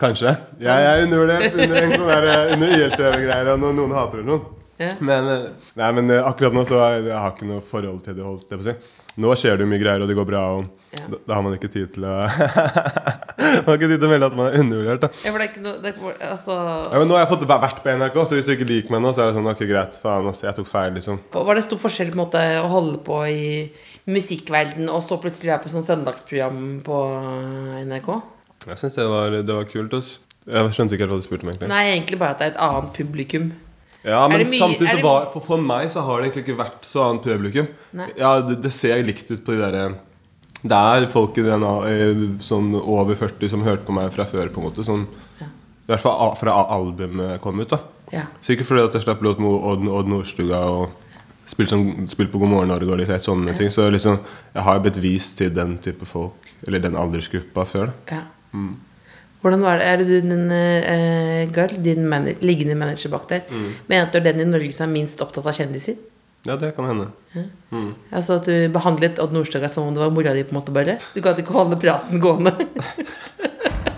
[0.00, 0.34] kanskje.
[0.60, 4.20] Jeg, jeg er undervurdert under en sånn der, eh, under ILT-greier og når noen hater
[4.20, 4.56] eller noe.
[4.80, 4.90] Ja.
[5.04, 8.02] Men, eh, nei, men eh, akkurat nå så har jeg, jeg har ikke noe forhold
[8.04, 8.26] til det.
[8.26, 8.74] Holdt jeg på å si.
[9.18, 10.42] Nå skjer det jo mye greier, og det går bra.
[10.58, 11.04] Og Ja.
[11.06, 12.14] da, da har man ikke tid til å
[13.40, 15.00] Man har ikke tid til å melde at man er undervurdert.
[15.04, 16.56] da Ja, for det er ikke noe det er, Altså
[16.90, 18.90] ja, men Nå har jeg fått væ- vært på NRK, så hvis du ikke liker
[18.94, 19.98] meg nå, så er det sånn Ok, greit.
[20.02, 21.20] Faen, altså, jeg tok feil, liksom.
[21.34, 23.70] Var det stor forskjell på en måte å holde på i
[24.10, 26.98] musikkverden og så plutselig være på sånn søndagsprogram på
[27.86, 28.10] NRK?
[28.66, 29.94] Jeg syns det, var- det var kult.
[29.94, 30.18] ass.
[30.50, 31.68] Jeg skjønte ikke helt hva du spurte om, egentlig.
[31.68, 33.52] Nei, egentlig bare at det er et annet publikum.
[34.04, 36.86] Ja, men mye- samtidig så var for, for meg så har det egentlig ikke vært
[36.88, 37.66] så annet publikum.
[38.16, 39.94] Ja, det, det ser likt ut på de derre
[40.62, 44.48] Det er folk i den, eh, sånn over 40 som hørte på meg fra før,
[44.52, 44.84] på en måte.
[44.84, 45.06] Sånn,
[45.40, 47.68] I hvert fall fra albumet kom ut.
[47.68, 47.78] da
[48.12, 48.24] Ja.
[48.42, 50.90] Sikkert fordi at jeg slapp låt med Odd, Odd Nordstuga og
[51.46, 53.68] spilte sånn, spilt på God morgen Norge og litt sånne ting.
[53.70, 54.18] Så liksom,
[54.54, 56.32] jeg har blitt vist til den type folk,
[56.66, 57.92] eller den aldersgruppa, før.
[58.08, 58.22] da ja.
[59.40, 59.88] Hvordan var det?
[59.88, 63.40] Er det du, din uh, Gard, din mana liggende manager bak der,
[63.88, 65.96] mener at du er den i Norge som er minst opptatt av kjendiser?
[66.48, 67.10] Ja, det kan hende.
[68.10, 70.72] Altså at du behandlet Odd Nordstoga som om det var mora di, på en måte
[70.72, 70.96] bare?
[71.14, 72.54] Du gadd ikke holde praten gående?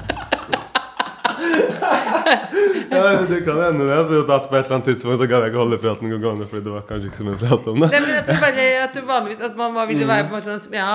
[2.92, 3.98] Ja, det kan hende det.
[3.98, 6.72] At på et eller annet tidspunkt så kan jeg ikke holde praten gående, fordi det
[6.74, 7.88] var kanskje ikke så mye prat om det.
[7.92, 10.76] Nei, men at bare, at du vanligvis At man ville være på en måte sånn
[10.76, 10.90] Ja,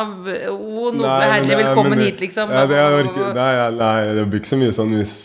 [0.53, 2.49] o noble herre, det- velkommen det- hit, liksom.
[2.53, 5.15] Ja, det er nei, nei, det blir ikke så mye sånn hvis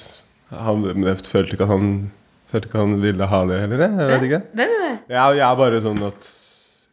[0.52, 1.94] han, jeg følte ikke at han
[2.52, 4.08] Følte ikke han ville ha det heller, jeg.
[4.10, 4.40] vet ikke.
[4.52, 4.88] Det er det.
[5.08, 6.26] Jeg, jeg er bare sånn at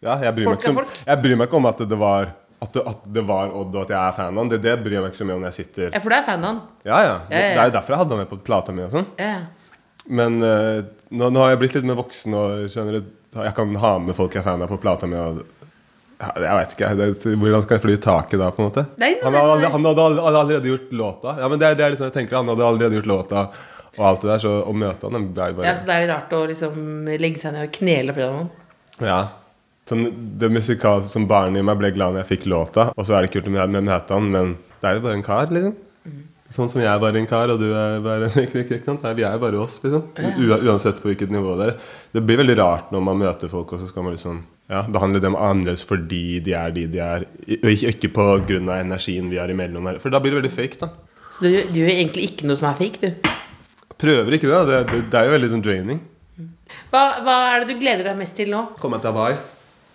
[0.02, 2.30] Ja, jeg bryr, meg Folk ikke, om, jeg bryr meg ikke om at det var
[2.60, 4.50] at det, at det var Odd og at jeg er fan av han.
[4.52, 6.18] Det, det bryr jeg meg ikke så mye om når jeg sitter Ja, for du
[6.18, 6.60] er fan av han.
[6.84, 7.14] Ja, ja.
[7.30, 9.08] Det, det er jo derfor jeg hadde han med på plata mi og sånn.
[10.20, 10.82] Men uh,
[11.14, 14.34] nå, nå har jeg blitt litt mer voksen og skjønner jeg kan ha med folk
[14.34, 15.18] jeg er fan av på plata mi.
[15.22, 15.42] Og,
[16.20, 16.94] jeg vet ikke.
[17.40, 18.86] Hvordan skal jeg fly i taket da, på en måte?
[19.00, 21.36] Nei, nei, han, nei, han hadde han, hadde allerede gjort låta.
[21.40, 23.50] Ja, men det, det er liksom jeg tenker Han hadde allerede gjort låta
[23.98, 26.12] og alt det der, så å møte han det bare ja, så det er litt
[26.14, 28.52] rart å liksom legge seg ned og knele foran noen?
[29.02, 29.20] Ja.
[29.90, 33.18] Sånn, det musikalske som barnet i meg ble glad når jeg fikk låta, og så
[33.18, 35.78] er det kult med jeg møter han, men det er jo bare en kar, liksom.
[36.50, 39.42] Sånn som jeg er bare en kar, og du er bare en ikke, Vi er
[39.42, 40.08] bare oss, liksom.
[40.38, 41.76] U uansett på hvilket nivå det er.
[42.14, 45.22] Det blir veldig rart når man møter folk, og så skal man liksom ja, behandle
[45.22, 47.26] dem annerledes fordi de er de de er,
[47.60, 48.14] og ikke, pga.
[48.18, 50.02] på grunn av energien vi har imellom her.
[50.02, 50.90] For da blir det veldig fake, da.
[51.34, 53.30] Så du, du gjør egentlig ikke noe som er fake, du.
[54.00, 54.64] Prøver ikke det.
[54.70, 56.02] Det, det, det er jo veldig sånn draining.
[56.90, 58.66] Hva, hva er det du gleder deg mest til nå?
[58.82, 59.40] Kommer jeg til Hawaii?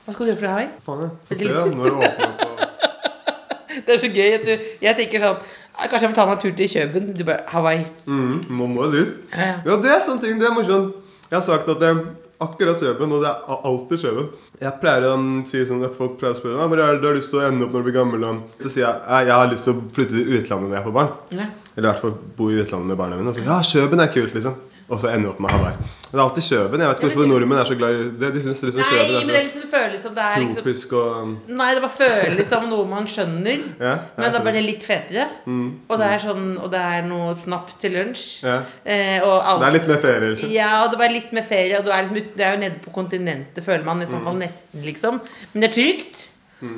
[0.05, 0.71] Hva skal du gjøre for Hawaii?
[0.85, 1.13] Faen, jeg.
[1.29, 2.51] Få se når det åpner opp.
[3.85, 4.53] Det er så gøy at du
[4.85, 5.39] Jeg tenker sånn
[5.75, 7.07] «Ah, Kanskje jeg får ta meg en tur til Kjøben.
[7.19, 7.81] Du bare Hawaii.
[8.07, 9.09] Mm, man må dit.
[9.33, 9.55] Ja, ja.
[9.67, 10.37] Ja, det er sånne ting.
[10.39, 11.01] Det er morsomt.
[11.27, 11.99] Jeg har sagt at det er
[12.45, 14.29] akkurat Kjøben, og det er alltid Kjøben.
[14.63, 15.17] Jeg pleier å
[15.51, 17.41] si sånn at folk pleier å spørre meg hvor er det du har lyst til
[17.41, 18.29] å ende opp når du blir gammel.
[18.63, 21.11] Så sier jeg jeg har lyst til å flytte til utlandet når jeg får barn.
[21.35, 21.49] Ja.
[21.75, 23.35] Eller i hvert fall bo i utlandet med barna mine.
[23.35, 24.55] Og så ja, Kjøben er kult, liksom.
[24.89, 25.77] Og så ender jeg opp med Hawaii.
[26.15, 26.83] Det er alltid Kjøben.
[26.83, 28.29] Jeg vet ikke hvorfor nordmenn er så glad i det.
[28.35, 30.43] De syns liksom Nei, Kjøben men det er er liksom, det føles som det er
[30.43, 33.65] liksom tropisk og um, Nei, det bare føles som noe man skjønner.
[33.81, 35.25] Ja, men det er bare litt fetere.
[35.49, 38.27] Og det er sånn Og det er noe snaps til lunsj.
[38.45, 38.59] Ja.
[38.85, 40.53] Eh, Det er litt mer ferie, liksom.
[40.55, 41.79] Ja, og det bare litt mer ferie.
[41.81, 44.03] Og du er liksom, det er jo nede på kontinentet, føler man.
[44.05, 45.21] I hvert fall nesten, liksom.
[45.55, 46.29] Men det er trygt.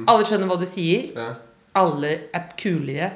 [0.07, 1.11] Alle skjønner hva du sier.
[1.15, 1.29] Ja.
[1.77, 3.11] Alle er kulere.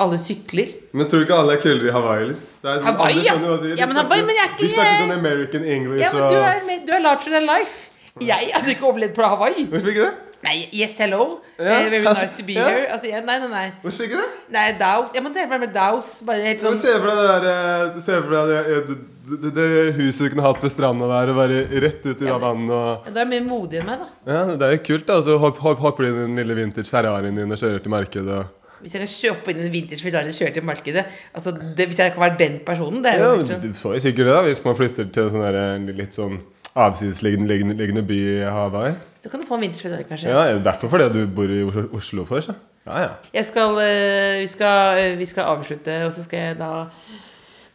[0.00, 0.70] Alle sykler.
[0.96, 2.28] Men tror du ikke alle er kulere i Hawaii?
[2.30, 2.46] liksom?
[2.62, 3.34] Det er, sånn- Hawaii, ja.
[3.36, 3.76] de sier.
[3.76, 6.22] Ja, De men Hawaii, men jeg er ikke- De snakker sånn American English Ja, men
[6.32, 7.90] du er, du er larger than life.
[8.20, 9.66] Jeg hadde ikke overlevd på Hawaii.
[9.68, 10.14] Hvorfor ikke det?
[10.46, 11.40] Nei, yes, hello.
[11.58, 11.80] Ja.
[11.80, 12.68] Eh, very nice to be Ja.
[12.68, 12.86] here.
[12.94, 13.66] Altså, ja, nei, nei, nei.
[13.82, 14.26] Hvorfor ikke det?
[14.54, 15.10] Nei, Dows.
[15.16, 16.10] Jeg må det meg bare med Daus.
[16.28, 19.68] Bare helt sånn Se for deg det der eh, for deg det, det, det, det
[19.96, 23.08] huset du kunne hatt ved stranda der, og være rett ut i Ja, vannet og
[23.08, 24.12] Ja, Du er mye modig enn meg, da.
[24.30, 25.16] Ja, det er jo kult, da.
[25.26, 28.36] Så hopp, hopp, hopper inn i den lille vintage Ferrarien din og kjører til markedet
[28.38, 28.52] og
[28.84, 31.98] Hvis jeg kan kjøpe inn en vintage Ferrari og kjøre til markedet altså det, Hvis
[32.04, 34.34] jeg kan være den personen Det er Ja, jo helt du får jo sikkert det,
[34.36, 36.38] da, hvis man flytter til sånn litt sånn
[36.76, 38.94] avsidesliggende liggende- liggende by i Hawaii.
[39.22, 40.28] Så kan du få en vintage der, kanskje.
[40.28, 40.42] Ja,
[40.80, 41.62] fall fordi du bor i
[41.96, 42.52] Oslo, for, så.
[42.86, 43.08] Ja, ja.
[43.34, 46.86] Jeg skal, eh, vi, skal, eh, vi skal avslutte, og så skal jeg da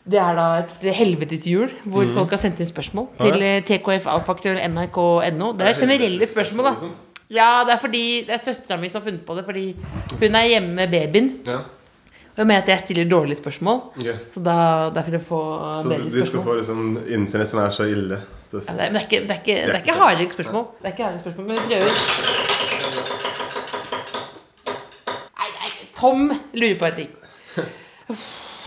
[0.10, 3.26] Det er da et helveteshjul hvor folk har sendt inn spørsmål Mhm.
[3.26, 5.52] Ja, til eh, tkfalfaktor.nrk.no.
[5.54, 6.72] Det er generelle spørsmål, da.
[6.72, 6.92] liksom.
[7.30, 9.76] Ja, det er fordi Det er søstera mi som har funnet på det, fordi
[10.20, 11.32] hun er hjemme med babyen.
[11.48, 11.58] ja.
[12.32, 13.82] Og jeg mener at jeg stiller dårlige spørsmål.
[13.98, 14.14] okay.
[14.30, 16.12] Så da, det er for bedre spørsmål.
[16.12, 18.18] Så de skal få liksom internett som er så ille.
[18.52, 20.66] Det, Ja, det, er, ikke, det er ikke, det er ikke harde spørsmål.
[20.82, 21.92] Det er ikke harde spørsmål, men vi prøver.
[25.40, 27.12] Nei, nei, Tom lurer på en ting.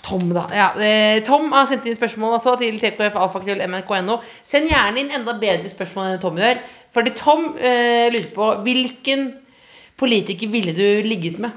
[0.05, 0.45] Tom, da.
[0.53, 4.18] Ja, eh, Tom har sendt inn spørsmål altså, til tkfalfakrøll.mnk.no.
[4.45, 6.61] Send gjerne inn enda bedre spørsmål enn Tom gjør.
[6.95, 9.30] Fordi Tom eh, lurer på hvilken
[10.01, 11.57] politiker ville du ligget med?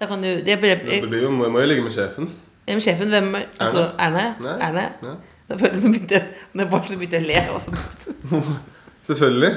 [0.00, 2.30] Da kan du det, ble, det blir jo, må, må jo ligge med sjefen.
[2.66, 4.24] Med Sjefen, hvem Altså Erna?
[4.40, 4.56] Nei.
[4.62, 5.16] Erna?
[5.58, 6.22] Det som begynte
[6.52, 7.42] Det var begynte å le.
[7.56, 8.42] Også.
[9.08, 9.52] Selvfølgelig.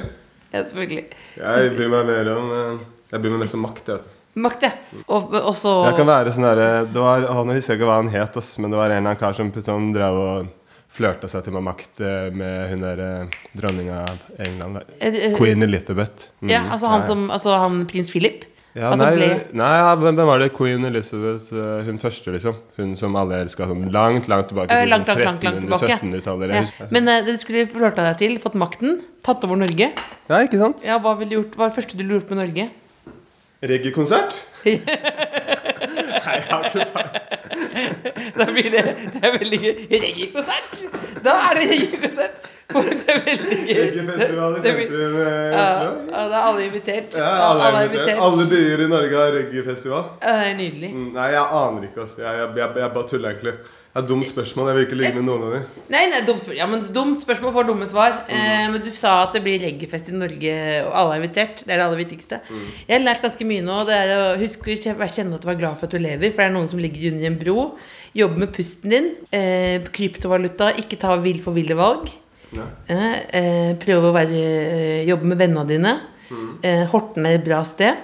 [0.55, 1.05] Ja, selvfølgelig.
[1.37, 3.89] Jeg bryr meg mer om eh, Jeg bryr meg mest om makt.
[3.91, 4.11] Jeg, vet.
[4.45, 4.71] Makt, ja.
[5.07, 7.87] Og, og så jeg kan være sånn derre det var, å, Nå husker jeg ikke
[7.87, 10.49] hva han het, men det var en eller annen kar som sånn, drev og
[10.95, 14.81] flørta seg til med makt eh, med hun der eh, dronninga av England.
[14.99, 16.29] Eh, eh, Queen Elizabeth.
[16.41, 18.43] Mm, Ja, altså han som Altså han prins Philip?
[18.76, 20.49] Ja, altså nei, ble nei ja, hvem, var det?
[20.51, 22.57] Queen Elizabeth, eh, hun første, liksom.
[22.76, 25.95] Hun som alle elska sånn langt, langt tilbake Eh, til langt, langt, langt, langt tilbake.
[25.95, 26.51] 1700-tallet.
[26.51, 26.63] ja.
[26.65, 26.89] husker.
[26.91, 29.88] Men uh, du skulle flørta deg til, fått makten, tatt over Norge.
[30.28, 30.84] Ja, ikke sant?
[30.84, 31.55] Ja, Hva ville gjort?
[31.55, 32.67] Hva er det første du ville gjort med Norge?
[33.71, 34.41] Reggae-konsert?
[34.65, 37.23] Nei, jeg har ikke peiling.
[38.36, 38.84] Da blir det,
[39.15, 39.73] det er veldig gøy.
[40.03, 40.84] Reggae-konsert!
[41.23, 42.51] Da er det reggae-konsert!
[42.76, 43.78] Det er veldig gøy.
[43.78, 45.18] Reggae-festival i sentrum.
[45.22, 45.68] eh, Ja,
[46.11, 47.16] da er alle invitert.
[47.20, 48.20] Ja, alle er invitert.
[48.26, 50.05] Alle byer i Norge har reggae-festival.
[50.24, 50.89] Ja, det er nydelig.
[50.95, 52.05] Mm, Nei, jeg aner ikke.
[52.07, 52.22] Altså.
[52.26, 53.53] Jeg, jeg, jeg, jeg bare tuller egentlig.
[53.95, 54.68] Det er dumt spørsmål.
[54.68, 55.68] Jeg vil ikke ligge med noen av dem.
[55.93, 56.49] Nei, nei, dumt.
[56.57, 58.18] Ja, men dumt spørsmål får dumme svar.
[58.28, 60.57] Eh, men du sa at det blir reggaefest i Norge,
[60.89, 61.61] og alle er invitert.
[61.63, 62.41] Det er det aller viktigste.
[62.49, 63.78] Jeg har lært ganske mye nå.
[63.88, 66.34] Det er å huske å kjenne at du er glad for at du lever.
[66.34, 67.57] For det er noen som ligger under en bro.
[68.18, 69.09] Jobbe med pusten din.
[69.32, 70.74] Eh, kryptovaluta.
[70.82, 72.11] Ikke ta vill for ville valg.
[72.53, 72.65] Ja.
[72.87, 75.95] Eh, prøve å være, eh, jobbe med vennene dine.
[76.63, 77.95] Eh, Horten er et bra sted.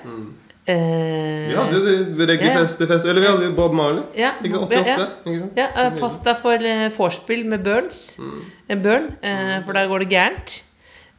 [0.72, 2.98] Eh, Vi hadde jo reggaefest ja.
[3.10, 4.04] eller vi hadde jo Bob Marley.
[4.16, 4.72] Ja, Ikke sant?
[4.72, 4.88] ja, 88.
[4.88, 5.08] ja.
[5.26, 5.58] Ikke sant?
[5.58, 8.04] Ja, eh, Pass deg for eh, vorspiel med Burns.
[8.22, 8.44] Mm.
[8.84, 10.62] Burn, eh, for da går det gærent.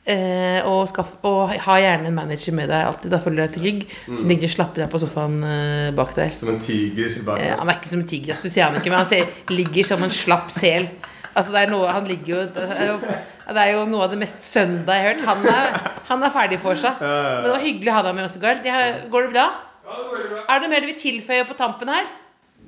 [0.04, 3.10] Eh, og, skaff, og ha gjerne en manager med deg alltid.
[3.12, 3.84] Da føler du deg trygg.
[4.16, 5.36] Som ligger og slapper deg på sofaen
[5.98, 6.30] bak der.
[6.38, 8.90] Som en tiger bak Eh, han er ikke som en tiger, du ser han ikke,
[8.94, 10.88] men han ser, ligger som en slapp sel.
[11.34, 12.96] Altså det er noe, Han ligger jo Det er jo,
[13.52, 15.22] det er jo noe av det mest søndag jeg har hørt.
[15.28, 17.00] Han er, han er ferdig for seg.
[17.00, 18.60] Men det var hyggelig å ha deg med oss, Gard.
[18.64, 19.46] Det har- Går det bra?
[20.48, 22.04] Er det noe mer du vil tilføye på tampen her?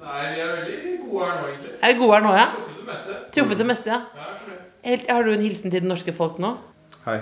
[0.04, 1.72] Nei, vi er veldig gode her nå, egentlig.
[1.82, 2.46] Er vi gode her nå, ja?
[2.54, 3.12] Truffet det meste.
[3.36, 4.00] Truffet det meste, ja.
[4.84, 6.56] Helt, har du en hilsen til det norske folk nå?
[7.06, 7.20] Hei.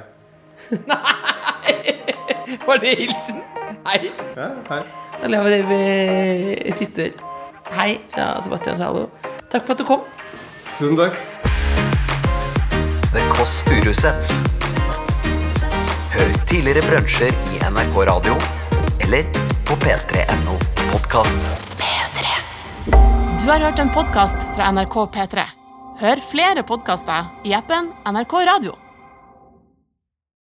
[2.66, 3.42] Var det hilsen?
[3.86, 4.10] Hei.
[4.36, 4.80] Ja, hei.
[5.22, 7.12] Da lar vi det ved siste.
[7.72, 9.06] Hei fra Sebastian Zalo.
[9.52, 10.02] Takk for at du kom.
[10.78, 11.14] Tusen takk.
[13.12, 14.30] The Kåss Furuseths.
[16.12, 18.36] Hør tidligere brunsjer i NRK Radio
[19.04, 19.26] eller
[19.68, 20.54] på p3.no
[20.92, 21.38] podkast.
[23.42, 25.44] Du har hørt en podkast fra NRK P3.
[26.00, 28.78] Hør flere podkaster i appen NRK Radio.